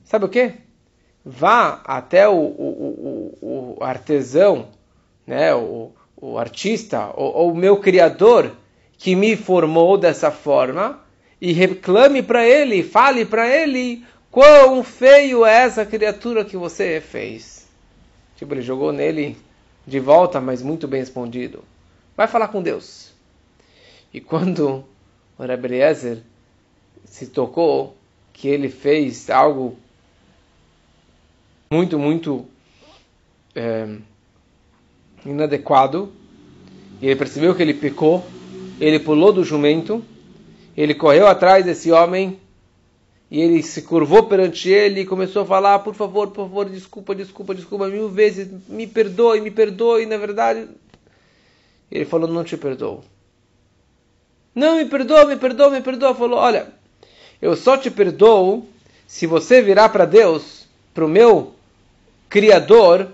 Sabe 0.04 0.26
o 0.26 0.28
que? 0.28 0.52
Vá 1.24 1.80
até 1.84 2.28
o, 2.28 2.34
o, 2.34 3.36
o, 3.40 3.76
o 3.78 3.84
artesão, 3.84 4.68
né, 5.26 5.54
o, 5.54 5.92
o 6.16 6.36
artista, 6.36 7.10
ou 7.14 7.52
o 7.52 7.56
meu 7.56 7.78
criador, 7.78 8.56
que 9.02 9.16
me 9.16 9.36
formou 9.36 9.98
dessa 9.98 10.30
forma, 10.30 11.00
e 11.40 11.52
reclame 11.52 12.22
para 12.22 12.46
ele, 12.46 12.82
fale 12.82 13.24
para 13.24 13.48
ele 13.48 14.04
Quão 14.32 14.82
feio 14.82 15.44
é 15.44 15.64
essa 15.64 15.84
criatura 15.84 16.42
que 16.42 16.56
você 16.56 17.02
fez? 17.02 17.66
Tipo, 18.34 18.54
ele 18.54 18.62
jogou 18.62 18.90
nele 18.90 19.36
de 19.86 20.00
volta, 20.00 20.40
mas 20.40 20.62
muito 20.62 20.88
bem 20.88 21.00
respondido. 21.00 21.62
Vai 22.16 22.26
falar 22.26 22.48
com 22.48 22.62
Deus. 22.62 23.12
E 24.10 24.22
quando 24.22 24.86
o 25.36 25.42
Rebbe 25.44 25.68
Eliezer 25.68 26.22
se 27.04 27.26
tocou 27.26 27.94
que 28.32 28.48
ele 28.48 28.70
fez 28.70 29.28
algo 29.28 29.76
muito, 31.70 31.98
muito 31.98 32.46
é, 33.54 33.98
inadequado, 35.26 36.10
e 37.02 37.06
ele 37.06 37.16
percebeu 37.16 37.54
que 37.54 37.60
ele 37.60 37.74
pecou, 37.74 38.24
ele 38.82 38.98
pulou 38.98 39.32
do 39.32 39.44
jumento, 39.44 40.04
ele 40.76 40.92
correu 40.92 41.28
atrás 41.28 41.64
desse 41.64 41.92
homem 41.92 42.40
e 43.30 43.40
ele 43.40 43.62
se 43.62 43.82
curvou 43.82 44.24
perante 44.24 44.68
ele 44.68 45.02
e 45.02 45.06
começou 45.06 45.42
a 45.42 45.46
falar: 45.46 45.78
por 45.78 45.94
favor, 45.94 46.32
por 46.32 46.48
favor, 46.48 46.68
desculpa, 46.68 47.14
desculpa, 47.14 47.54
desculpa, 47.54 47.86
mil 47.86 48.08
vezes, 48.08 48.48
me 48.68 48.88
perdoe, 48.88 49.40
me 49.40 49.52
perdoe. 49.52 50.04
Na 50.04 50.16
verdade, 50.16 50.66
ele 51.92 52.04
falou: 52.04 52.28
não 52.28 52.42
te 52.42 52.56
perdoo. 52.56 53.04
Não, 54.52 54.76
me 54.76 54.84
perdoa, 54.86 55.26
me 55.26 55.36
perdoa, 55.36 55.70
me 55.70 55.80
perdoa. 55.80 56.12
Falou: 56.12 56.40
olha, 56.40 56.66
eu 57.40 57.54
só 57.54 57.76
te 57.76 57.88
perdoo 57.88 58.66
se 59.06 59.28
você 59.28 59.62
virar 59.62 59.90
para 59.90 60.06
Deus, 60.06 60.66
para 60.92 61.04
o 61.04 61.08
meu 61.08 61.54
Criador, 62.28 63.06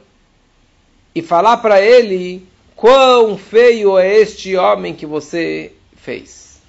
e 1.15 1.21
falar 1.21 1.59
para 1.59 1.79
ele 1.79 2.48
quão 2.79 3.37
feio 3.37 3.99
é 3.99 4.21
este 4.21 4.57
homem 4.57 4.95
que 4.95 5.05
você 5.05 5.73
fez. 5.97 6.63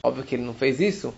Óbvio 0.00 0.22
que 0.22 0.36
ele 0.36 0.44
não 0.44 0.54
fez 0.54 0.80
isso 0.80 1.12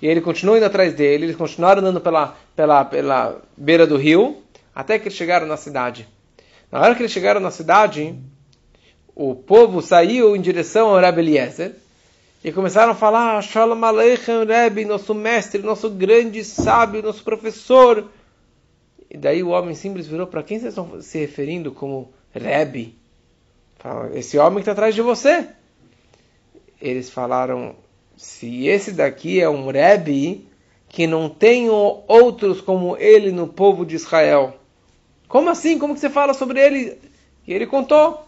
e 0.00 0.06
ele 0.06 0.20
continuou 0.20 0.56
indo 0.56 0.66
atrás 0.66 0.94
dele, 0.94 1.24
eles 1.24 1.34
continuaram 1.36 1.80
andando 1.80 2.00
pela, 2.00 2.36
pela, 2.54 2.84
pela 2.84 3.42
beira 3.56 3.84
do 3.84 3.96
rio, 3.96 4.42
até 4.72 4.96
que 4.96 5.08
eles 5.08 5.18
chegaram 5.18 5.44
na 5.44 5.56
cidade. 5.56 6.06
Na 6.70 6.80
hora 6.80 6.94
que 6.94 7.02
eles 7.02 7.10
chegaram 7.10 7.40
na 7.40 7.50
cidade, 7.50 8.16
o 9.12 9.34
povo 9.34 9.82
saiu 9.82 10.36
em 10.36 10.40
direção 10.40 10.90
ao 10.90 11.00
Rebbe 11.00 11.20
Eliezer, 11.20 11.74
e 12.44 12.52
começaram 12.52 12.92
a 12.92 12.94
falar, 12.94 13.42
Shalom 13.42 13.82
Aleichem 13.82 14.44
Rebbe, 14.44 14.84
nosso 14.84 15.14
mestre, 15.14 15.62
nosso 15.62 15.90
grande 15.90 16.44
sábio, 16.44 17.02
nosso 17.02 17.24
professor. 17.24 18.08
E 19.10 19.16
daí 19.16 19.42
o 19.42 19.48
homem 19.48 19.74
simples 19.74 20.06
virou, 20.06 20.26
para 20.26 20.42
quem 20.42 20.60
vocês 20.60 20.76
estão 20.76 21.00
se 21.00 21.18
referindo 21.18 21.72
como 21.72 22.12
Rebbe? 22.34 22.96
Esse 24.14 24.38
homem 24.38 24.56
que 24.56 24.60
está 24.60 24.72
atrás 24.72 24.94
de 24.94 25.02
você. 25.02 25.46
Eles 26.80 27.08
falaram, 27.10 27.76
se 28.16 28.66
esse 28.66 28.92
daqui 28.92 29.40
é 29.40 29.48
um 29.48 29.70
Rebbe 29.70 30.46
que 30.88 31.06
não 31.06 31.28
tem 31.28 31.68
outros 31.70 32.60
como 32.60 32.96
ele 32.96 33.32
no 33.32 33.48
povo 33.48 33.84
de 33.84 33.96
Israel. 33.96 34.54
Como 35.28 35.50
assim? 35.50 35.78
Como 35.78 35.94
que 35.94 36.00
você 36.00 36.10
fala 36.10 36.34
sobre 36.34 36.60
ele? 36.60 36.98
E 37.46 37.52
ele 37.52 37.66
contou 37.66 38.26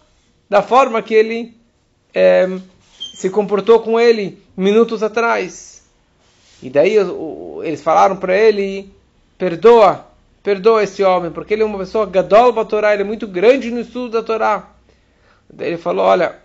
da 0.48 0.62
forma 0.62 1.02
que 1.02 1.14
ele 1.14 1.56
é, 2.14 2.46
se 3.14 3.30
comportou 3.30 3.80
com 3.80 3.98
ele 3.98 4.42
minutos 4.56 5.02
atrás. 5.02 5.82
E 6.62 6.70
daí 6.70 6.96
eles 7.62 7.82
falaram 7.82 8.16
para 8.16 8.36
ele: 8.36 8.90
perdoa, 9.38 10.06
perdoa 10.46 10.84
esse 10.84 11.02
homem, 11.02 11.32
porque 11.32 11.54
ele 11.54 11.64
é 11.64 11.66
uma 11.66 11.78
pessoa 11.78 12.06
gadol 12.06 12.52
da 12.52 12.64
Torá, 12.64 12.92
ele 12.92 13.02
é 13.02 13.04
muito 13.04 13.26
grande 13.26 13.68
no 13.68 13.80
estudo 13.80 14.10
da 14.10 14.22
Torá. 14.22 14.70
Daí 15.52 15.70
ele 15.70 15.76
falou: 15.76 16.06
olha, 16.06 16.36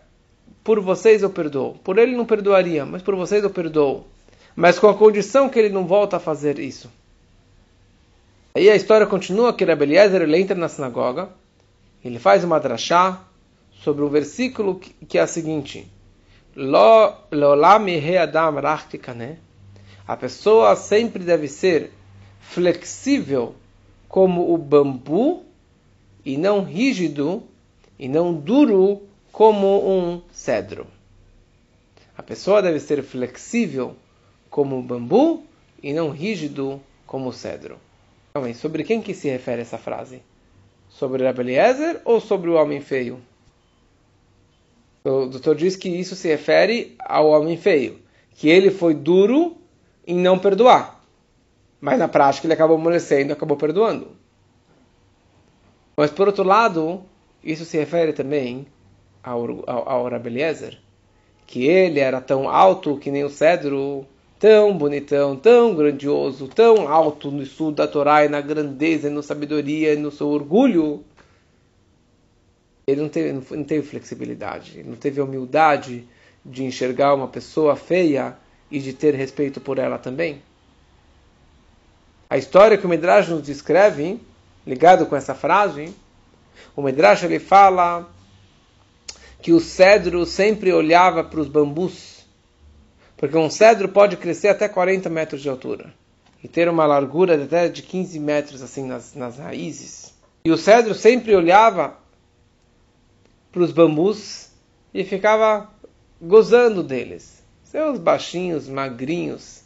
por 0.64 0.80
vocês 0.80 1.22
eu 1.22 1.30
perdoo. 1.30 1.76
Por 1.84 2.00
ele 2.00 2.16
não 2.16 2.26
perdoaria, 2.26 2.84
mas 2.84 3.04
por 3.04 3.16
vocês 3.16 3.44
eu 3.44 3.52
perdoo. 3.52 4.08
Mas 4.56 4.80
com 4.80 4.88
a 4.88 4.96
condição 4.96 5.48
que 5.50 5.60
ele 5.60 5.70
não 5.70 5.86
volta 5.86 6.18
a 6.18 6.20
fazer 6.20 6.58
isso. 6.58 6.90
Aí 8.56 8.72
a 8.72 8.76
história 8.76 9.06
continua 9.06 9.54
que 9.54 9.64
Eliezer 9.64 10.24
ele 10.24 10.36
entra 10.36 10.56
na 10.56 10.68
sinagoga 10.68 11.30
ele 12.04 12.18
faz 12.18 12.44
uma 12.44 12.60
drachá 12.60 13.22
sobre 13.84 14.04
um 14.04 14.10
versículo 14.10 14.82
que 15.08 15.20
é 15.20 15.24
o 15.24 15.28
seguinte: 15.28 15.88
adam 18.20 18.56
A 20.08 20.18
pessoa 20.18 20.76
sempre 20.76 21.24
deve 21.24 21.48
ser 21.48 21.92
flexível 22.40 23.61
como 24.12 24.54
o 24.54 24.58
bambu 24.58 25.42
e 26.26 26.38
não 26.38 26.66
rígido 26.66 27.44
e 27.98 28.10
não 28.10 28.34
duro 28.34 29.04
como 29.32 29.90
um 29.90 30.22
cedro. 30.34 30.86
A 32.18 32.22
pessoa 32.22 32.62
deve 32.62 32.82
ser 32.82 33.02
flexível 33.04 33.96
como 34.50 34.78
o 34.78 34.84
bambu 34.84 35.46
e 35.82 35.94
não 35.94 36.10
rígido 36.10 36.82
como 37.08 37.30
o 37.30 37.34
cedro. 37.34 37.78
Sobre 38.56 38.84
quem 38.84 39.02
que 39.02 39.14
se 39.14 39.30
refere 39.30 39.62
essa 39.62 39.78
frase? 39.78 40.22
Sobre 40.90 41.24
Rabbi 41.24 41.40
Eliezer 41.44 42.02
ou 42.04 42.20
sobre 42.20 42.50
o 42.50 42.56
homem 42.56 42.82
feio? 42.82 43.18
O 45.06 45.28
doutor 45.28 45.56
diz 45.56 45.78
que 45.78 45.88
isso 45.88 46.18
se 46.18 46.28
refere 46.28 46.98
ao 47.00 47.30
homem 47.30 47.56
feio, 47.56 47.98
que 48.36 48.50
ele 48.50 48.72
foi 48.72 48.94
duro 48.94 49.56
em 50.06 50.18
não 50.18 50.38
perdoar. 50.38 51.01
Mas 51.82 51.98
na 51.98 52.08
prática 52.08 52.46
ele 52.46 52.54
acabou 52.54 52.78
amolecendo, 52.78 53.34
acabou 53.34 53.58
perdoando. 53.58 54.10
Mas 55.98 56.12
por 56.12 56.28
outro 56.28 56.44
lado, 56.44 57.04
isso 57.44 57.66
se 57.66 57.78
refere 57.78 58.14
também 58.14 58.68
ao, 59.24 59.68
ao, 59.68 59.90
ao 59.90 60.08
Rabbi 60.08 60.30
Eliezer, 60.30 60.80
que 61.48 61.66
ele 61.66 62.00
era 62.00 62.22
tão 62.22 62.48
alto 62.48 62.98
que 62.98 63.10
nem 63.10 63.24
o 63.24 63.30
cedro, 63.30 64.06
tão 64.40 64.78
bonitão, 64.78 65.36
tão 65.36 65.76
grandioso, 65.76 66.48
tão 66.48 66.88
alto 66.88 67.32
no 67.32 67.42
estudo 67.42 67.78
da 67.78 67.88
Torá 67.88 68.26
e 68.26 68.30
na 68.30 68.42
grandeza 68.42 69.08
e 69.08 69.12
na 69.12 69.24
sabedoria 69.24 69.94
e 69.94 69.98
no 69.98 70.12
seu 70.12 70.28
orgulho, 70.30 71.04
ele 72.86 73.02
não 73.02 73.10
teve, 73.10 73.56
não 73.56 73.64
teve 73.64 73.88
flexibilidade, 73.88 74.84
não 74.84 74.96
teve 74.96 75.20
a 75.20 75.24
humildade 75.24 76.08
de 76.46 76.64
enxergar 76.64 77.14
uma 77.14 77.28
pessoa 77.28 77.76
feia 77.76 78.38
e 78.70 78.80
de 78.80 78.94
ter 78.94 79.14
respeito 79.14 79.60
por 79.60 79.78
ela 79.78 79.98
também. 79.98 80.42
A 82.32 82.38
história 82.38 82.80
que 82.80 82.86
o 82.88 82.90
Midrash 82.90 83.28
nos 83.28 83.44
descreve, 83.44 84.20
ligado 84.66 85.06
com 85.06 85.16
essa 85.16 85.36
frase, 85.36 85.94
o 86.76 86.82
Midrash 86.82 87.24
ele 87.24 87.38
fala 87.38 88.10
que 89.40 89.52
o 89.52 89.60
cedro 89.60 90.26
sempre 90.26 90.72
olhava 90.72 91.24
para 91.24 91.40
os 91.40 91.48
bambus 91.48 92.12
porque 93.22 93.38
um 93.38 93.52
cedro 93.52 93.88
pode 93.88 94.18
crescer 94.18 94.48
até 94.48 94.68
40 94.68 95.08
metros 95.08 95.44
de 95.44 95.48
altura 95.50 95.94
e 96.44 96.48
ter 96.48 96.68
uma 96.68 96.88
largura 96.88 97.38
de 97.38 97.44
até 97.44 97.70
de 97.70 97.84
15 97.84 98.20
metros 98.20 98.64
assim 98.64 98.84
nas, 98.84 99.14
nas 99.14 99.38
raízes. 99.38 100.12
E 100.44 100.52
o 100.52 100.58
cedro 100.58 100.96
sempre 100.96 101.36
olhava 101.36 101.96
para 103.52 103.62
os 103.62 103.72
bambus 103.72 104.50
e 104.92 105.04
ficava 105.04 105.70
gozando 106.20 106.82
deles. 106.82 107.44
Seus 107.64 108.00
baixinhos, 108.00 108.68
magrinhos, 108.68 109.62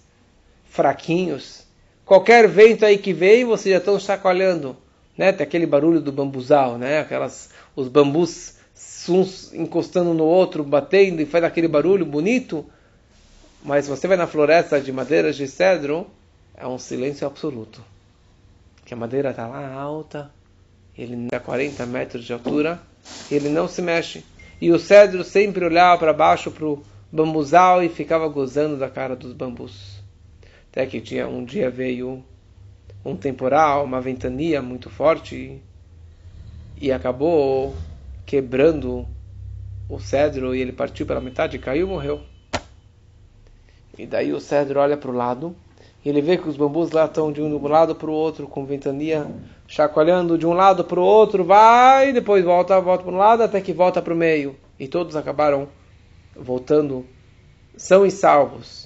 fraquinhos. 0.65 1.64
Qualquer 2.05 2.47
vento 2.47 2.85
aí 2.85 2.97
que 2.97 3.11
vem, 3.11 3.45
vocês 3.45 3.73
já 3.73 3.79
estão 3.79 3.99
chacoalhando. 3.99 4.77
Né? 5.17 5.31
Tem 5.31 5.45
aquele 5.45 5.65
barulho 5.65 5.99
do 5.99 6.11
bambuzal, 6.11 6.77
né? 6.77 6.99
Aquelas, 6.99 7.49
os 7.75 7.87
bambus 7.87 8.55
uns 9.09 9.53
encostando 9.53 10.13
no 10.13 10.23
outro, 10.23 10.63
batendo 10.63 11.21
e 11.21 11.25
faz 11.25 11.43
aquele 11.43 11.67
barulho 11.67 12.05
bonito. 12.05 12.65
Mas 13.63 13.87
você 13.87 14.07
vai 14.07 14.17
na 14.17 14.27
floresta 14.27 14.79
de 14.79 14.91
madeiras 14.91 15.35
de 15.35 15.47
cedro, 15.47 16.07
é 16.55 16.67
um 16.67 16.77
silêncio 16.77 17.25
absoluto. 17.25 17.83
Que 18.85 18.93
a 18.93 18.97
madeira 18.97 19.31
está 19.31 19.47
lá 19.47 19.73
alta, 19.73 20.31
ele 20.97 21.25
está 21.25 21.37
a 21.37 21.39
40 21.39 21.85
metros 21.85 22.23
de 22.23 22.33
altura, 22.33 22.79
ele 23.31 23.49
não 23.49 23.67
se 23.67 23.81
mexe. 23.81 24.23
E 24.61 24.71
o 24.71 24.79
cedro 24.79 25.23
sempre 25.23 25.65
olhava 25.65 25.97
para 25.97 26.13
baixo 26.13 26.51
para 26.51 26.65
o 26.65 26.83
bambuzal 27.11 27.83
e 27.83 27.89
ficava 27.89 28.27
gozando 28.27 28.77
da 28.77 28.89
cara 28.89 29.15
dos 29.15 29.33
bambus. 29.33 29.94
Até 30.75 30.85
que 30.85 30.99
tinha, 30.99 31.25
um 31.25 31.45
dia 31.45 31.69
veio 31.69 32.21
um 33.05 33.15
temporal, 33.15 33.85
uma 33.85 34.01
ventania 34.01 34.61
muito 34.61 34.89
forte 34.89 35.61
e 36.75 36.91
acabou 36.91 37.73
quebrando 38.25 39.07
o 39.87 39.97
cedro 40.01 40.53
e 40.53 40.59
ele 40.59 40.73
partiu 40.73 41.05
pela 41.05 41.21
metade, 41.21 41.57
caiu 41.59 41.87
e 41.87 41.89
morreu. 41.89 42.21
E 43.97 44.05
daí 44.05 44.33
o 44.33 44.41
cedro 44.41 44.81
olha 44.81 44.97
para 44.97 45.09
o 45.09 45.13
lado 45.13 45.55
e 46.03 46.09
ele 46.09 46.19
vê 46.19 46.35
que 46.35 46.49
os 46.49 46.57
bambus 46.57 46.91
lá 46.91 47.05
estão 47.05 47.31
de 47.31 47.41
um 47.41 47.67
lado 47.69 47.95
para 47.95 48.09
o 48.09 48.13
outro, 48.13 48.45
com 48.45 48.65
ventania 48.65 49.25
chacoalhando 49.65 50.37
de 50.37 50.45
um 50.45 50.51
lado 50.51 50.83
para 50.83 50.99
o 50.99 51.03
outro, 51.03 51.45
vai, 51.45 52.11
depois 52.11 52.43
volta, 52.43 52.81
volta 52.81 53.05
para 53.05 53.13
um 53.13 53.17
lado 53.17 53.43
até 53.43 53.61
que 53.61 53.71
volta 53.71 54.01
para 54.01 54.13
o 54.13 54.17
meio. 54.17 54.57
E 54.77 54.89
todos 54.89 55.15
acabaram 55.15 55.69
voltando 56.35 57.05
são 57.77 58.05
e 58.05 58.11
salvos. 58.11 58.84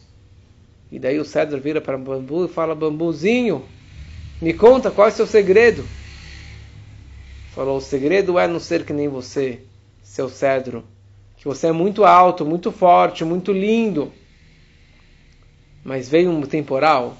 E 0.92 0.98
daí 0.98 1.20
o 1.20 1.26
cedro 1.26 1.60
vira 1.60 1.80
para 1.80 1.98
o 1.98 2.00
bambu 2.00 2.46
e 2.46 2.50
fala: 2.50 2.76
Bambuzinho, 2.76 3.64
me 4.42 4.54
conta 4.54 4.90
qual 4.92 5.08
é 5.08 5.12
o 5.12 5.14
seu 5.14 5.28
segredo. 5.28 5.84
Falou: 7.54 7.78
O 7.78 7.82
segredo 7.82 8.40
é 8.40 8.48
não 8.48 8.60
ser 8.60 8.86
que 8.86 8.94
nem 8.94 9.08
você, 9.08 9.60
seu 10.02 10.30
cedro, 10.30 10.84
que 11.38 11.46
você 11.46 11.68
é 11.68 11.72
muito 11.72 12.04
alto, 12.04 12.46
muito 12.46 12.72
forte, 12.72 13.24
muito 13.24 13.52
lindo 13.52 14.12
mas 15.84 16.10
veio 16.10 16.30
um 16.30 16.42
temporal, 16.42 17.18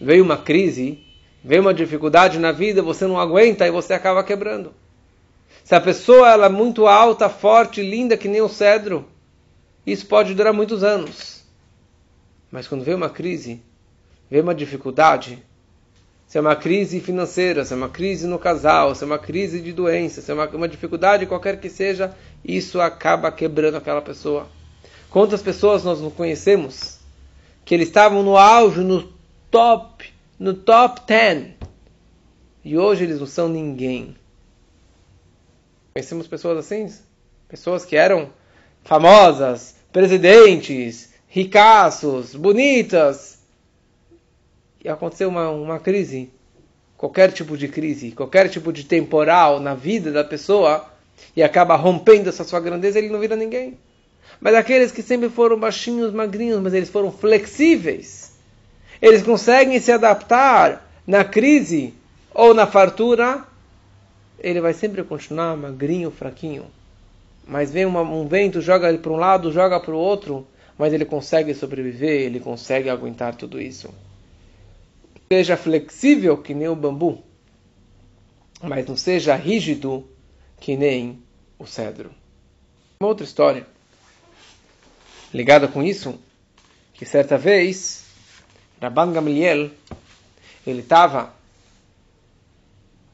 veio 0.00 0.24
uma 0.24 0.36
crise, 0.36 0.98
veio 1.44 1.62
uma 1.62 1.74
dificuldade 1.74 2.38
na 2.38 2.50
vida, 2.50 2.82
você 2.82 3.06
não 3.06 3.18
aguenta 3.18 3.66
e 3.66 3.70
você 3.70 3.92
acaba 3.92 4.24
quebrando. 4.24 4.72
Se 5.62 5.74
a 5.74 5.80
pessoa 5.80 6.30
ela 6.30 6.46
é 6.46 6.48
muito 6.48 6.86
alta, 6.86 7.28
forte, 7.28 7.82
linda, 7.82 8.16
que 8.16 8.28
nem 8.28 8.40
o 8.40 8.48
cedro, 8.48 9.06
isso 9.86 10.06
pode 10.06 10.34
durar 10.34 10.52
muitos 10.52 10.82
anos. 10.82 11.33
Mas 12.54 12.68
quando 12.68 12.84
vem 12.84 12.94
uma 12.94 13.10
crise, 13.10 13.60
vem 14.30 14.40
uma 14.40 14.54
dificuldade, 14.54 15.42
se 16.24 16.38
é 16.38 16.40
uma 16.40 16.54
crise 16.54 17.00
financeira, 17.00 17.64
se 17.64 17.72
é 17.72 17.76
uma 17.76 17.88
crise 17.88 18.28
no 18.28 18.38
casal, 18.38 18.94
se 18.94 19.02
é 19.02 19.06
uma 19.08 19.18
crise 19.18 19.60
de 19.60 19.72
doença, 19.72 20.22
se 20.22 20.30
é 20.30 20.34
uma, 20.34 20.48
uma 20.50 20.68
dificuldade 20.68 21.26
qualquer 21.26 21.58
que 21.58 21.68
seja, 21.68 22.14
isso 22.44 22.80
acaba 22.80 23.32
quebrando 23.32 23.76
aquela 23.76 24.00
pessoa. 24.00 24.46
Quantas 25.10 25.42
pessoas 25.42 25.82
nós 25.82 26.00
não 26.00 26.12
conhecemos 26.12 27.00
que 27.64 27.74
eles 27.74 27.88
estavam 27.88 28.22
no 28.22 28.36
auge, 28.36 28.82
no 28.82 29.12
top, 29.50 30.14
no 30.38 30.54
top 30.54 31.00
10. 31.08 31.54
E 32.64 32.78
hoje 32.78 33.02
eles 33.02 33.18
não 33.18 33.26
são 33.26 33.48
ninguém. 33.48 34.14
Conhecemos 35.92 36.28
pessoas 36.28 36.58
assim? 36.58 36.86
Pessoas 37.48 37.84
que 37.84 37.96
eram 37.96 38.30
famosas, 38.84 39.74
presidentes, 39.92 41.13
ricaços, 41.34 42.36
bonitas. 42.36 43.40
E 44.84 44.88
aconteceu 44.88 45.28
uma, 45.28 45.50
uma 45.50 45.80
crise, 45.80 46.30
qualquer 46.96 47.32
tipo 47.32 47.58
de 47.58 47.66
crise, 47.66 48.12
qualquer 48.12 48.48
tipo 48.48 48.72
de 48.72 48.84
temporal 48.84 49.58
na 49.58 49.74
vida 49.74 50.12
da 50.12 50.22
pessoa, 50.22 50.88
e 51.34 51.42
acaba 51.42 51.74
rompendo 51.74 52.28
essa 52.28 52.44
sua 52.44 52.60
grandeza, 52.60 53.00
ele 53.00 53.08
não 53.08 53.18
vira 53.18 53.34
ninguém. 53.34 53.76
Mas 54.40 54.54
aqueles 54.54 54.92
que 54.92 55.02
sempre 55.02 55.28
foram 55.28 55.58
baixinhos, 55.58 56.12
magrinhos, 56.12 56.60
mas 56.60 56.72
eles 56.72 56.88
foram 56.88 57.10
flexíveis, 57.10 58.34
eles 59.02 59.24
conseguem 59.24 59.80
se 59.80 59.90
adaptar 59.90 60.88
na 61.04 61.24
crise 61.24 61.94
ou 62.32 62.54
na 62.54 62.64
fartura, 62.64 63.42
ele 64.38 64.60
vai 64.60 64.72
sempre 64.72 65.02
continuar 65.02 65.56
magrinho, 65.56 66.12
fraquinho. 66.12 66.66
Mas 67.44 67.72
vem 67.72 67.86
uma, 67.86 68.02
um 68.02 68.28
vento, 68.28 68.60
joga 68.60 68.88
ele 68.88 68.98
para 68.98 69.12
um 69.12 69.16
lado, 69.16 69.50
joga 69.50 69.80
para 69.80 69.92
o 69.92 69.98
outro, 69.98 70.46
mas 70.78 70.92
ele 70.92 71.04
consegue 71.04 71.54
sobreviver, 71.54 72.22
ele 72.22 72.40
consegue 72.40 72.88
aguentar 72.88 73.34
tudo 73.36 73.60
isso. 73.60 73.92
Seja 75.30 75.56
flexível 75.56 76.36
que 76.36 76.54
nem 76.54 76.68
o 76.68 76.76
bambu, 76.76 77.22
mas 78.62 78.86
não 78.86 78.96
seja 78.96 79.34
rígido 79.34 80.06
que 80.60 80.76
nem 80.76 81.22
o 81.58 81.66
cedro. 81.66 82.10
Uma 83.00 83.08
outra 83.08 83.24
história 83.24 83.66
ligada 85.32 85.66
com 85.66 85.82
isso, 85.82 86.18
que 86.92 87.04
certa 87.04 87.36
vez, 87.36 88.04
Rabban 88.80 89.12
Gamliel, 89.12 89.70
ele 90.66 90.80
estava 90.80 91.34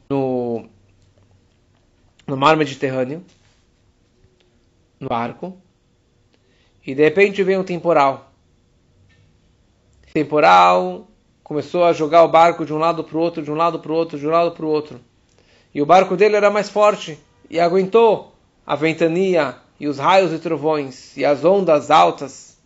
no, 0.09 0.67
no 2.27 2.37
mar 2.37 2.55
Mediterrâneo, 2.55 3.25
no 4.99 5.09
barco, 5.09 5.57
e 6.85 6.95
de 6.95 7.03
repente 7.03 7.43
veio 7.43 7.61
um 7.61 7.63
temporal. 7.63 8.31
O 10.09 10.13
temporal 10.13 11.07
começou 11.43 11.83
a 11.83 11.93
jogar 11.93 12.23
o 12.23 12.27
barco 12.27 12.65
de 12.65 12.73
um 12.73 12.77
lado 12.77 13.03
para 13.03 13.17
o 13.17 13.21
outro, 13.21 13.41
de 13.41 13.51
um 13.51 13.55
lado 13.55 13.79
para 13.79 13.91
o 13.91 13.95
outro, 13.95 14.17
de 14.17 14.27
um 14.27 14.31
lado 14.31 14.51
para 14.51 14.65
o 14.65 14.69
outro. 14.69 14.99
E 15.73 15.81
o 15.81 15.85
barco 15.85 16.17
dele 16.17 16.35
era 16.35 16.49
mais 16.49 16.69
forte 16.69 17.17
e 17.49 17.59
aguentou 17.59 18.35
a 18.65 18.75
ventania 18.75 19.57
e 19.79 19.87
os 19.87 19.97
raios 19.97 20.33
e 20.33 20.39
trovões 20.39 21.15
e 21.15 21.25
as 21.25 21.43
ondas 21.43 21.89
altas. 21.89 22.57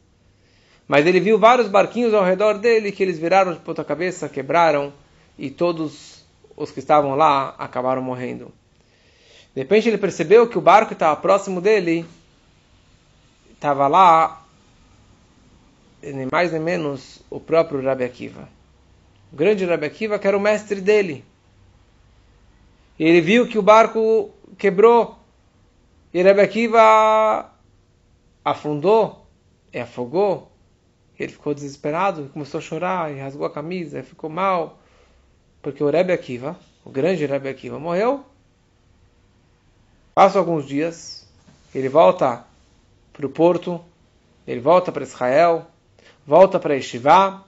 Mas 0.88 1.06
ele 1.06 1.19
viu 1.19 1.38
vários 1.38 1.67
barquinhos 1.67 2.13
ao 2.13 2.23
redor 2.23 2.60
dele 2.60 2.91
que 2.91 3.01
eles 3.01 3.17
viraram 3.17 3.54
de 3.54 3.60
ponta 3.60 3.84
cabeça, 3.84 4.30
quebraram 4.30 4.93
e 5.38 5.49
todos 5.49 6.23
os 6.56 6.71
que 6.71 6.80
estavam 6.80 7.15
lá 7.15 7.56
acabaram 7.58 8.01
morrendo. 8.01 8.51
De 9.54 9.62
repente 9.62 9.88
ele 9.88 9.97
percebeu 9.97 10.47
que 10.47 10.58
o 10.58 10.62
barco 10.62 10.89
que 10.89 10.93
estava 10.93 11.15
próximo 11.15 11.62
dele 11.62 12.06
estava 13.65 13.88
lá, 13.88 14.45
nem 16.04 16.28
mais 16.32 16.51
nem 16.51 16.62
menos, 16.62 17.23
o 17.32 17.39
próprio 17.39 17.82
Rabi 17.82 18.04
Akiva. 18.04 18.47
O 19.34 19.36
grande 19.36 19.65
Rabi 19.65 19.88
Akiva, 19.88 20.19
que 20.19 20.28
era 20.28 20.38
o 20.38 20.39
mestre 20.39 20.80
dele. 20.80 21.25
E 22.99 23.04
ele 23.04 23.21
viu 23.21 23.47
que 23.47 23.58
o 23.58 23.63
barco 23.63 24.30
quebrou. 24.56 25.17
E 26.13 26.21
Rabi 26.21 26.41
Akiva 26.41 27.49
afundou 28.43 29.25
e 29.73 29.80
afogou. 29.80 30.51
Ele 31.17 31.32
ficou 31.32 31.56
desesperado, 31.56 32.30
começou 32.32 32.60
a 32.60 32.62
chorar 32.62 33.12
e 33.12 33.19
rasgou 33.19 33.47
a 33.47 33.51
camisa, 33.51 34.04
ficou 34.04 34.30
mal. 34.30 34.78
Porque 35.60 35.84
o 35.84 35.89
Rebbe 35.89 36.13
Akiva, 36.13 36.56
o 36.84 36.91
grande 36.91 37.25
Rebbe 37.25 37.49
Akiva, 37.49 37.80
morreu. 37.80 38.23
Passam 40.13 40.41
alguns 40.41 40.67
dias, 40.67 41.28
ele 41.73 41.89
volta 41.89 42.45
para 43.15 43.25
o 43.25 43.30
porto, 43.30 43.84
ele 44.45 44.60
volta 44.60 44.91
para 44.91 45.04
Israel, 45.04 45.67
volta 46.28 46.60
para 46.60 46.75
Estivá. 46.75 47.45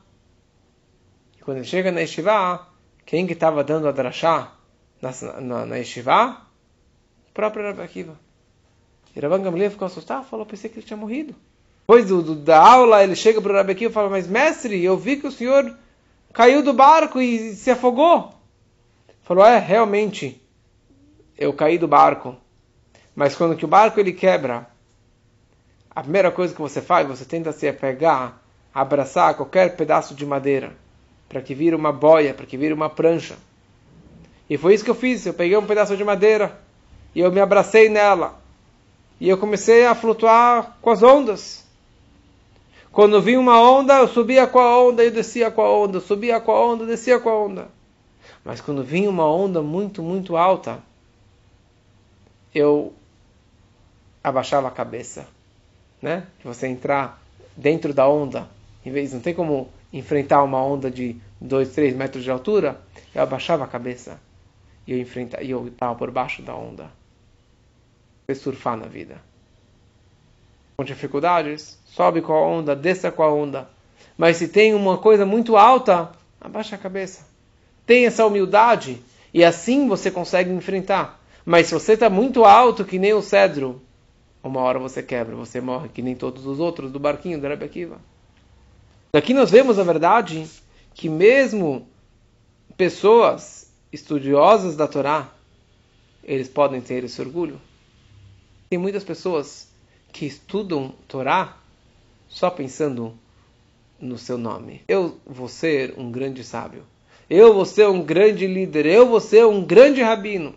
E 1.37 1.43
quando 1.43 1.57
ele 1.57 1.65
chega 1.65 1.91
na 1.91 2.01
Estivá, 2.01 2.69
quem 3.05 3.27
que 3.27 3.33
estava 3.33 3.63
dando 3.63 3.87
a 3.87 3.91
drachá 3.91 4.53
na, 5.01 5.11
na, 5.41 5.65
na 5.65 5.79
Estivá? 5.79 6.47
O 7.29 7.33
próprio 7.33 7.65
Rebbe 7.65 7.81
Akiva. 7.81 8.17
E 9.13 9.19
Rabban 9.19 9.41
Gamliel 9.41 9.71
ficou 9.71 9.87
assustado, 9.87 10.25
falou, 10.25 10.45
pensei 10.45 10.69
que 10.69 10.79
ele 10.79 10.85
tinha 10.85 10.97
morrido. 10.97 11.35
Depois 11.81 12.07
do, 12.07 12.21
do, 12.21 12.35
da 12.35 12.59
aula, 12.59 13.03
ele 13.03 13.15
chega 13.15 13.41
para 13.41 13.51
o 13.51 13.55
Rebbe 13.55 13.73
Akiva 13.73 13.91
e 13.91 13.93
fala, 13.93 14.09
mas 14.09 14.25
mestre, 14.25 14.81
eu 14.81 14.97
vi 14.97 15.17
que 15.17 15.27
o 15.27 15.31
senhor 15.31 15.75
caiu 16.31 16.63
do 16.63 16.71
barco 16.71 17.19
e 17.19 17.53
se 17.55 17.69
afogou. 17.69 18.33
Falou, 19.23 19.45
é, 19.45 19.59
realmente, 19.59 20.41
eu 21.37 21.51
caí 21.51 21.77
do 21.77 21.87
barco. 21.87 22.37
Mas 23.13 23.35
quando 23.35 23.57
que 23.57 23.65
o 23.65 23.67
barco 23.67 23.99
ele 23.99 24.13
quebra, 24.13 24.67
a 25.97 26.01
primeira 26.03 26.29
coisa 26.29 26.53
que 26.53 26.61
você 26.61 26.79
faz, 26.79 27.07
você 27.07 27.25
tenta 27.25 27.51
se 27.51 27.67
apegar, 27.67 28.39
abraçar 28.71 29.33
qualquer 29.33 29.75
pedaço 29.75 30.13
de 30.13 30.27
madeira, 30.27 30.75
para 31.27 31.41
que 31.41 31.55
vire 31.55 31.75
uma 31.75 31.91
boia, 31.91 32.35
para 32.35 32.45
que 32.45 32.55
vire 32.55 32.71
uma 32.71 32.87
prancha. 32.87 33.35
E 34.47 34.59
foi 34.59 34.75
isso 34.75 34.83
que 34.83 34.91
eu 34.91 34.95
fiz, 34.95 35.25
eu 35.25 35.33
peguei 35.33 35.57
um 35.57 35.65
pedaço 35.65 35.97
de 35.97 36.03
madeira 36.03 36.55
e 37.15 37.19
eu 37.19 37.31
me 37.31 37.41
abracei 37.41 37.89
nela. 37.89 38.39
E 39.19 39.27
eu 39.27 39.39
comecei 39.39 39.87
a 39.87 39.95
flutuar 39.95 40.77
com 40.83 40.91
as 40.91 41.01
ondas. 41.01 41.65
Quando 42.91 43.19
vinha 43.19 43.39
uma 43.39 43.59
onda, 43.59 43.97
eu 43.97 44.07
subia 44.07 44.45
com 44.45 44.59
a 44.59 44.79
onda 44.79 45.03
e 45.03 45.09
descia 45.09 45.49
com 45.49 45.63
a 45.63 45.79
onda, 45.79 45.99
subia 45.99 46.39
com 46.39 46.51
a 46.51 46.63
onda, 46.63 46.85
descia 46.85 47.19
com 47.19 47.29
a 47.29 47.43
onda. 47.43 47.69
Mas 48.45 48.61
quando 48.61 48.83
vinha 48.83 49.09
uma 49.09 49.25
onda 49.25 49.63
muito, 49.63 50.03
muito 50.03 50.37
alta, 50.37 50.77
eu 52.53 52.93
abaixava 54.23 54.67
a 54.67 54.71
cabeça, 54.71 55.27
né? 56.01 56.25
Você 56.43 56.67
entrar 56.67 57.21
dentro 57.55 57.93
da 57.93 58.07
onda, 58.07 58.47
em 58.85 58.91
vez 58.91 59.13
não 59.13 59.19
tem 59.19 59.33
como 59.33 59.69
enfrentar 59.91 60.43
uma 60.43 60.63
onda 60.63 60.91
de 60.91 61.15
2, 61.41 61.69
3 61.69 61.95
metros 61.95 62.23
de 62.23 62.31
altura, 62.31 62.79
eu 63.13 63.21
abaixava 63.21 63.63
a 63.63 63.67
cabeça 63.67 64.19
e 64.85 64.93
eu 64.93 64.99
enfrentava, 64.99 65.43
e 65.43 65.51
eu 65.51 65.67
estava 65.67 65.95
por 65.95 66.11
baixo 66.11 66.41
da 66.41 66.55
onda. 66.55 66.89
Eu 68.27 68.35
surfar 68.35 68.77
na 68.77 68.85
vida 68.85 69.21
com 70.79 70.83
dificuldades, 70.83 71.79
sobe 71.87 72.21
com 72.21 72.33
a 72.33 72.39
onda, 72.39 72.75
desça 72.75 73.11
com 73.11 73.23
a 73.23 73.33
onda. 73.33 73.67
Mas 74.15 74.37
se 74.37 74.47
tem 74.47 74.75
uma 74.75 74.99
coisa 74.99 75.25
muito 75.25 75.57
alta, 75.57 76.11
abaixa 76.39 76.75
a 76.75 76.77
cabeça. 76.77 77.25
Tem 77.83 78.05
essa 78.05 78.23
humildade 78.23 79.01
e 79.33 79.43
assim 79.43 79.87
você 79.87 80.11
consegue 80.11 80.51
enfrentar. 80.51 81.19
Mas 81.43 81.65
se 81.65 81.73
você 81.73 81.93
está 81.93 82.11
muito 82.11 82.45
alto, 82.45 82.85
que 82.85 82.99
nem 82.99 83.11
o 83.11 83.23
cedro, 83.23 83.81
uma 84.47 84.61
hora 84.61 84.79
você 84.79 85.03
quebra, 85.03 85.35
você 85.35 85.61
morre, 85.61 85.89
que 85.89 86.01
nem 86.01 86.15
todos 86.15 86.45
os 86.45 86.59
outros 86.59 86.91
do 86.91 86.99
barquinho 86.99 87.39
da 87.39 87.49
Rebbe 87.49 87.65
Akiva. 87.65 87.99
Daqui 89.13 89.33
nós 89.33 89.51
vemos 89.51 89.77
a 89.79 89.83
verdade 89.83 90.47
que 90.93 91.09
mesmo 91.09 91.87
pessoas 92.75 93.71
estudiosas 93.91 94.75
da 94.75 94.87
Torá, 94.87 95.31
eles 96.23 96.47
podem 96.47 96.81
ter 96.81 97.03
esse 97.03 97.21
orgulho. 97.21 97.59
Tem 98.69 98.77
muitas 98.77 99.03
pessoas 99.03 99.69
que 100.11 100.25
estudam 100.25 100.93
Torá 101.07 101.57
só 102.27 102.49
pensando 102.49 103.17
no 103.99 104.17
seu 104.17 104.37
nome. 104.37 104.81
Eu 104.87 105.17
vou 105.25 105.47
ser 105.47 105.93
um 105.97 106.11
grande 106.11 106.43
sábio. 106.43 106.83
Eu 107.29 107.53
vou 107.53 107.65
ser 107.65 107.87
um 107.87 108.01
grande 108.01 108.45
líder. 108.45 108.85
Eu 108.85 109.07
vou 109.07 109.19
ser 109.19 109.45
um 109.45 109.63
grande 109.63 110.01
rabino. 110.01 110.55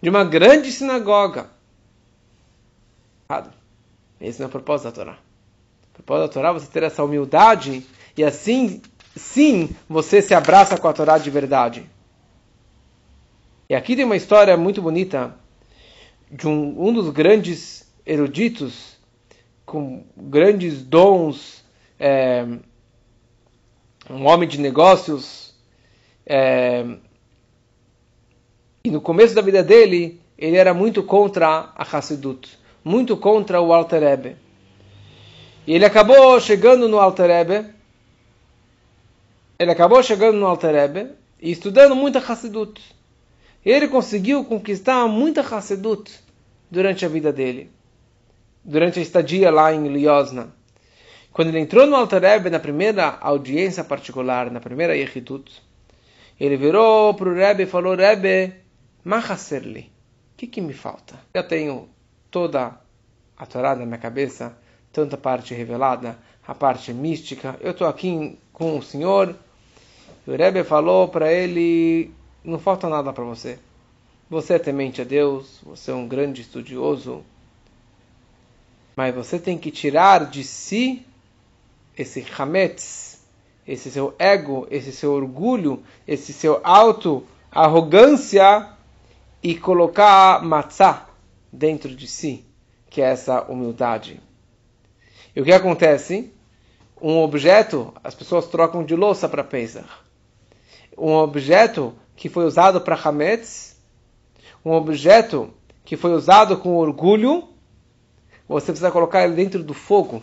De 0.00 0.08
uma 0.08 0.24
grande 0.24 0.70
sinagoga. 0.72 1.50
Errado. 3.30 3.52
Esse 4.18 4.40
não 4.40 4.46
é 4.46 4.48
o 4.48 4.50
propósito 4.52 4.86
da 4.86 4.92
Torá. 4.92 5.18
O 5.90 6.02
propósito 6.02 6.28
da 6.28 6.32
Torá 6.32 6.48
é 6.48 6.52
você 6.54 6.66
ter 6.66 6.82
essa 6.82 7.04
humildade 7.04 7.86
e 8.16 8.24
assim, 8.24 8.80
sim, 9.14 9.68
você 9.86 10.22
se 10.22 10.32
abraça 10.32 10.78
com 10.78 10.88
a 10.88 10.94
Torá 10.94 11.18
de 11.18 11.28
verdade. 11.28 11.84
E 13.68 13.74
aqui 13.74 13.94
tem 13.94 14.06
uma 14.06 14.16
história 14.16 14.56
muito 14.56 14.80
bonita 14.80 15.36
de 16.30 16.48
um, 16.48 16.88
um 16.88 16.90
dos 16.90 17.10
grandes 17.10 17.92
eruditos, 18.06 18.96
com 19.66 20.06
grandes 20.16 20.80
dons, 20.82 21.62
é, 22.00 22.46
um 24.08 24.26
homem 24.26 24.48
de 24.48 24.58
negócios, 24.58 25.54
é, 26.24 26.96
e 28.82 28.90
no 28.90 29.02
começo 29.02 29.34
da 29.34 29.42
vida 29.42 29.62
dele, 29.62 30.18
ele 30.38 30.56
era 30.56 30.72
muito 30.72 31.02
contra 31.02 31.74
a 31.76 31.82
Hassidut, 31.82 32.58
muito 32.88 33.16
contra 33.16 33.60
o 33.60 33.72
Alter 33.72 34.00
Rebbe. 34.00 34.36
E 35.66 35.74
ele 35.74 35.84
acabou 35.84 36.40
chegando 36.40 36.88
no 36.88 36.98
Alter 36.98 37.26
Rebbe, 37.26 37.74
ele 39.58 39.70
acabou 39.70 40.02
chegando 40.02 40.38
no 40.38 40.46
Alter 40.46 40.74
Rebbe 40.74 41.10
e 41.40 41.50
estudando 41.50 41.94
muita 41.94 42.18
Hassidut. 42.18 42.80
Ele 43.64 43.88
conseguiu 43.88 44.44
conquistar 44.44 45.06
muita 45.06 45.40
Hassidut 45.42 46.10
durante 46.70 47.04
a 47.04 47.08
vida 47.08 47.32
dele 47.32 47.70
durante 48.68 48.98
a 48.98 49.02
estadia 49.02 49.50
lá 49.50 49.72
em 49.72 49.88
Liosna. 49.88 50.52
Quando 51.32 51.48
ele 51.48 51.60
entrou 51.60 51.86
no 51.86 51.96
Alter 51.96 52.20
Rebbe, 52.20 52.50
na 52.50 52.58
primeira 52.58 53.16
audiência 53.20 53.82
particular, 53.82 54.50
na 54.50 54.60
primeira 54.60 54.94
Yechidut, 54.94 55.50
ele 56.38 56.56
virou 56.56 57.14
para 57.14 57.28
o 57.28 57.34
Rebbe 57.34 57.62
e 57.62 57.66
falou, 57.66 57.94
Rebbe, 57.94 58.54
Mahaserli, 59.02 59.90
o 60.34 60.36
que, 60.36 60.46
que 60.46 60.60
me 60.60 60.74
falta? 60.74 61.18
Eu 61.32 61.42
tenho 61.46 61.88
toda 62.30 62.78
a 63.36 63.46
Torá 63.46 63.74
na 63.74 63.86
minha 63.86 63.98
cabeça, 63.98 64.56
tanta 64.92 65.16
parte 65.16 65.54
revelada, 65.54 66.18
a 66.46 66.54
parte 66.54 66.92
mística, 66.92 67.56
eu 67.60 67.72
estou 67.72 67.86
aqui 67.86 68.38
com 68.52 68.78
o 68.78 68.82
Senhor, 68.82 69.34
e 70.26 70.30
o 70.30 70.36
Rebbe 70.36 70.64
falou 70.64 71.08
para 71.08 71.32
ele, 71.32 72.10
não 72.44 72.58
falta 72.58 72.88
nada 72.88 73.12
para 73.12 73.24
você. 73.24 73.58
Você 74.28 74.54
é 74.54 74.58
temente 74.58 75.00
a 75.00 75.04
Deus, 75.04 75.60
você 75.62 75.90
é 75.90 75.94
um 75.94 76.06
grande 76.08 76.42
estudioso, 76.42 77.22
mas 78.96 79.14
você 79.14 79.38
tem 79.38 79.56
que 79.56 79.70
tirar 79.70 80.26
de 80.26 80.42
si 80.44 81.06
esse 81.96 82.26
hametz, 82.36 83.20
esse 83.66 83.90
seu 83.90 84.14
ego, 84.18 84.66
esse 84.70 84.92
seu 84.92 85.12
orgulho, 85.12 85.82
esse 86.06 86.32
seu 86.32 86.60
auto 86.62 87.24
arrogância 87.50 88.68
e 89.42 89.54
colocar 89.54 90.42
matzah 90.42 91.07
dentro 91.52 91.94
de 91.94 92.06
si, 92.06 92.44
que 92.88 93.00
é 93.00 93.06
essa 93.06 93.42
humildade. 93.42 94.20
E 95.34 95.40
o 95.40 95.44
que 95.44 95.52
acontece? 95.52 96.32
Um 97.00 97.18
objeto, 97.18 97.94
as 98.02 98.14
pessoas 98.14 98.46
trocam 98.46 98.84
de 98.84 98.94
louça 98.94 99.28
para 99.28 99.44
Pesach. 99.44 99.88
Um 100.96 101.12
objeto 101.12 101.94
que 102.16 102.28
foi 102.28 102.44
usado 102.44 102.80
para 102.80 102.96
Hametz, 102.96 103.76
um 104.64 104.72
objeto 104.72 105.50
que 105.84 105.96
foi 105.96 106.12
usado 106.12 106.58
com 106.58 106.76
orgulho, 106.76 107.48
você 108.48 108.66
precisa 108.66 108.90
colocar 108.90 109.24
ele 109.24 109.34
dentro 109.34 109.62
do 109.62 109.74
fogo 109.74 110.22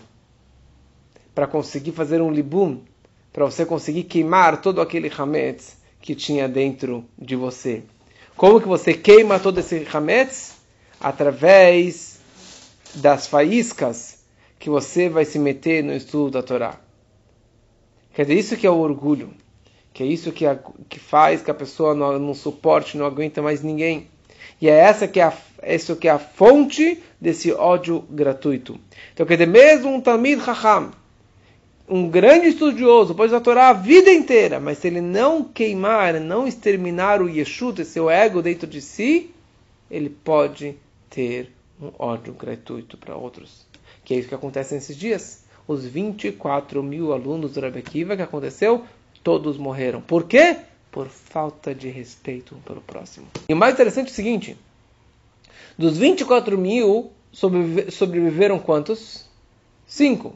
para 1.34 1.46
conseguir 1.46 1.92
fazer 1.92 2.22
um 2.22 2.32
libum, 2.32 2.82
para 3.32 3.46
você 3.46 3.66
conseguir 3.66 4.04
queimar 4.04 4.62
todo 4.62 4.82
aquele 4.82 5.12
hametz 5.16 5.78
que 6.02 6.16
tinha 6.16 6.48
dentro 6.48 7.06
de 7.18 7.36
você. 7.36 7.84
Como 8.36 8.60
que 8.60 8.68
você 8.68 8.94
queima 8.94 9.40
todo 9.40 9.60
esse 9.60 9.88
hametz? 9.94 10.55
Através 11.00 12.20
das 12.96 13.28
faíscas 13.28 14.20
que 14.58 14.70
você 14.70 15.10
vai 15.10 15.26
se 15.26 15.38
meter 15.38 15.84
no 15.84 15.94
estudo 15.94 16.32
da 16.32 16.44
Torá. 16.44 16.80
Quer 18.14 18.24
dizer, 18.24 18.40
isso 18.40 18.58
que 18.58 18.66
é 18.66 18.70
o 18.70 18.78
orgulho, 18.78 19.34
que 19.94 20.02
é 20.02 20.06
isso 20.06 20.32
que, 20.32 20.46
a, 20.46 20.58
que 20.88 21.00
faz 21.00 21.42
que 21.42 21.52
a 21.52 21.54
pessoa 21.54 21.94
não, 21.94 22.18
não 22.18 22.34
suporte, 22.34 22.98
não 22.98 23.06
aguenta 23.06 23.42
mais 23.42 23.62
ninguém. 23.62 24.08
E 24.62 24.70
é 24.70 24.74
essa 24.74 25.08
que 25.08 25.20
é 25.20 25.24
a, 25.24 25.34
isso 25.68 25.96
que 25.96 26.08
é 26.08 26.12
a 26.12 26.20
fonte 26.20 27.04
desse 27.20 27.52
ódio 27.52 28.06
gratuito. 28.10 28.80
Então, 29.14 29.26
quer 29.26 29.34
dizer, 29.34 29.48
mesmo 29.48 29.94
um 29.94 30.00
Talmid 30.00 30.42
Chacham, 30.44 30.92
um 31.88 32.10
grande 32.10 32.48
estudioso, 32.48 33.14
pode 33.14 33.36
aturar 33.36 33.70
a 33.70 33.74
vida 33.74 34.12
inteira, 34.12 34.60
mas 34.60 34.80
se 34.80 34.88
ele 34.88 35.02
não 35.02 35.44
queimar, 35.44 36.20
não 36.20 36.48
exterminar 36.48 37.22
o 37.22 37.30
Yeshut, 37.30 37.84
seu 37.86 38.10
ego 38.10 38.42
dentro 38.42 38.66
de 38.66 38.82
si, 38.82 39.30
ele 39.92 40.10
pode 40.10 40.78
ter 41.16 41.50
um 41.82 41.92
ódio 41.98 42.34
gratuito 42.34 42.98
para 42.98 43.16
outros. 43.16 43.66
Que 44.04 44.14
é 44.14 44.18
isso 44.18 44.28
que 44.28 44.36
acontece 44.36 44.76
nesses 44.76 44.98
dias. 44.98 45.46
Os 45.66 45.86
24 45.86 46.84
mil 46.84 47.14
alunos 47.14 47.54
do 47.54 47.62
Rebbe 47.62 47.82
Kiva 47.82 48.18
que 48.18 48.22
aconteceu, 48.22 48.84
todos 49.24 49.58
morreram. 49.58 50.02
Por 50.02 50.26
quê? 50.26 50.58
Por 50.92 51.08
falta 51.08 51.74
de 51.74 51.90
respeito 51.90 52.56
pelo 52.66 52.82
próximo. 52.82 53.28
E 53.48 53.54
o 53.54 53.58
mais 53.58 53.74
interessante 53.74 54.10
é 54.10 54.12
o 54.12 54.16
seguinte: 54.16 54.58
dos 55.78 55.98
24 55.98 56.58
mil, 56.58 57.12
sobreviveram 57.32 58.60
quantos? 58.60 59.26
Cinco. 59.88 60.36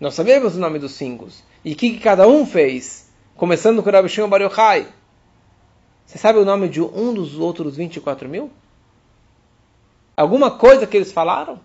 Nós 0.00 0.14
sabemos 0.14 0.56
o 0.56 0.58
nome 0.58 0.78
dos 0.78 0.92
cinco. 0.92 1.28
E 1.64 1.72
o 1.72 1.76
que, 1.76 1.92
que, 1.92 2.00
cada 2.00 2.28
um 2.28 2.44
fez? 2.44 3.08
Começando 3.36 3.82
com 3.82 3.88
o 3.88 3.92
Rabi 3.92 4.08
Shimon 4.08 4.28
Bar 4.28 4.42
Yochai. 4.42 4.86
Você 6.04 6.18
sabe 6.18 6.38
o 6.38 6.44
nome 6.44 6.68
de 6.68 6.80
um 6.80 7.14
dos 7.14 7.38
outros 7.38 7.76
24 7.76 8.28
mil? 8.28 8.50
Alguma 10.16 10.50
coisa 10.50 10.86
que 10.86 10.96
eles 10.96 11.12
falaram? 11.12 11.60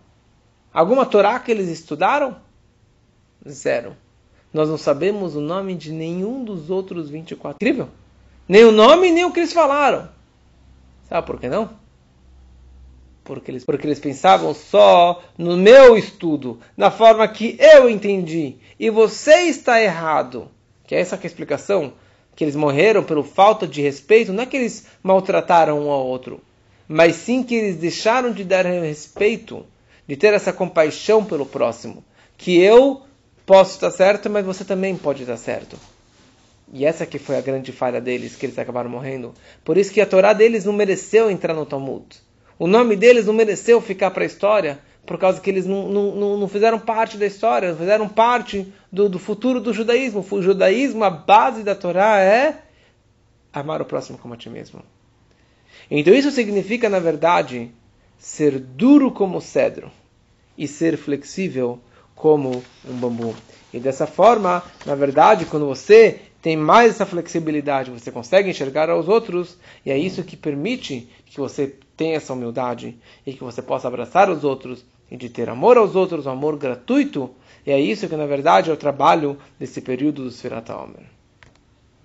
Alguma 0.74 1.06
Torá 1.06 1.40
que 1.40 1.52
eles 1.52 1.70
estudaram? 1.70 2.36
Zero. 3.48 3.96
Nós 4.54 4.68
não 4.68 4.78
sabemos 4.78 5.36
o 5.36 5.42
nome 5.42 5.76
de 5.76 5.92
nenhum 5.92 6.44
dos 6.44 6.70
outros 6.70 7.10
24. 7.10 7.56
Incrível. 7.56 7.88
Nem 8.48 8.66
o 8.66 8.72
nome, 8.72 9.12
nem 9.12 9.24
o 9.24 9.32
que 9.32 9.40
eles 9.40 9.54
falaram. 9.54 10.10
Sabe 11.08 11.26
por 11.26 11.40
que 11.40 11.48
não? 11.48 11.70
Porque 13.24 13.52
eles, 13.52 13.64
porque 13.64 13.88
eles 13.88 14.00
pensavam 14.00 14.54
só 14.54 15.24
no 15.38 15.56
meu 15.56 15.96
estudo, 15.96 16.60
na 16.76 16.92
forma 16.92 17.26
que 17.28 17.56
eu 17.60 17.90
entendi. 17.90 18.56
E 18.78 18.90
você 18.90 19.44
está 19.44 19.82
errado. 19.82 20.50
Que 20.86 20.96
é 20.96 21.00
essa 21.00 21.18
que 21.18 21.26
é 21.26 21.28
a 21.28 21.32
explicação. 21.32 21.94
Que 22.36 22.44
eles 22.44 22.56
morreram 22.56 23.04
pelo 23.04 23.24
falta 23.24 23.66
de 23.66 23.82
respeito. 23.82 24.34
Não 24.34 24.44
é 24.44 24.46
que 24.46 24.58
eles 24.58 24.88
maltrataram 25.02 25.80
um 25.80 25.90
ao 25.90 26.06
outro. 26.06 26.42
Mas 26.92 27.16
sim 27.16 27.42
que 27.42 27.56
eles 27.56 27.78
deixaram 27.78 28.34
de 28.34 28.44
dar 28.44 28.66
respeito. 28.66 29.66
De 30.06 30.18
ter 30.18 30.34
essa 30.34 30.52
compaixão 30.52 31.24
pelo 31.24 31.46
próximo. 31.46 32.04
Que 32.38 32.60
eu 32.60 33.04
posso 33.46 33.76
estar 33.76 33.92
certo, 33.92 34.30
mas 34.30 34.46
você 34.46 34.66
também 34.66 34.98
pode 34.98 35.24
estar 35.24 35.38
certo. 35.38 35.78
E 36.74 36.86
essa 36.86 37.06
que 37.06 37.18
foi 37.18 37.38
a 37.38 37.42
grande 37.42 37.72
falha 37.72 38.02
deles, 38.02 38.36
que 38.36 38.46
eles 38.46 38.60
acabaram 38.60 38.90
morrendo. 38.90 39.34
Por 39.64 39.78
isso 39.78 39.92
que 39.92 40.02
a 40.02 40.06
Torá 40.06 40.34
deles 40.34 40.66
não 40.66 40.74
mereceu 40.74 41.32
entrar 41.32 41.54
no 41.54 41.66
Talmud. 41.66 42.06
O 42.60 42.68
nome 42.68 42.98
deles 42.98 43.26
não 43.26 43.34
mereceu 43.34 43.80
ficar 43.80 44.12
para 44.12 44.24
a 44.24 44.28
história, 44.28 44.80
por 45.06 45.18
causa 45.18 45.40
que 45.40 45.50
eles 45.50 45.66
não, 45.66 45.88
não, 45.88 46.38
não, 46.38 46.48
fizeram 46.48 46.78
parte 46.78 47.18
da 47.18 47.26
história, 47.26 47.70
não 47.70 47.78
fizeram 47.78 48.10
parte 48.10 48.72
do, 48.92 49.08
do 49.08 49.18
futuro 49.18 49.62
do 49.62 49.74
judaísmo. 49.74 50.26
O 50.30 50.42
judaísmo, 50.42 51.06
a 51.06 51.10
base 51.10 51.64
da 51.64 51.74
Torá 51.74 52.20
é 52.20 52.62
amar 53.54 53.82
o 53.82 53.86
próximo 53.86 54.18
como 54.18 54.34
a 54.34 54.38
ti 54.38 54.50
mesmo. 54.50 54.84
Então 55.94 56.14
isso 56.14 56.32
significa, 56.32 56.90
na 56.90 57.00
verdade, 57.00 57.70
ser 58.18 58.58
duro 58.58 59.12
como 59.12 59.42
cedro 59.42 59.92
e 60.58 60.66
ser 60.66 60.96
flexível 60.96 61.80
como 62.16 62.64
um 62.88 62.94
bambu. 62.94 63.36
E 63.74 63.80
dessa 63.80 64.08
forma, 64.08 64.64
na 64.86 64.96
verdade, 64.96 65.46
quando 65.46 65.66
você 65.66 66.20
tem 66.42 66.56
mais 66.56 66.92
essa 66.92 67.06
flexibilidade, 67.06 67.92
você 67.92 68.10
consegue 68.10 68.50
enxergar 68.50 68.90
aos 68.90 69.10
outros, 69.10 69.58
e 69.86 69.92
é 69.92 69.98
isso 69.98 70.24
que 70.24 70.38
permite 70.38 71.10
que 71.26 71.40
você 71.40 71.76
tenha 71.98 72.16
essa 72.16 72.34
humildade 72.34 72.98
e 73.28 73.34
que 73.34 73.44
você 73.44 73.62
possa 73.62 73.90
abraçar 73.90 74.30
os 74.30 74.46
outros 74.46 74.86
e 75.10 75.18
de 75.18 75.30
ter 75.30 75.50
amor 75.50 75.78
aos 75.78 75.94
outros, 75.94 76.26
um 76.26 76.32
amor 76.32 76.58
gratuito. 76.58 77.30
E 77.66 77.72
é 77.72 77.80
isso 77.80 78.08
que, 78.08 78.16
na 78.16 78.26
verdade, 78.26 78.70
é 78.70 78.74
o 78.74 78.78
trabalho 78.78 79.38
desse 79.60 79.82
período 79.82 80.24
do 80.24 80.32
Sfirat 80.32 80.70
Omer. 80.70 81.21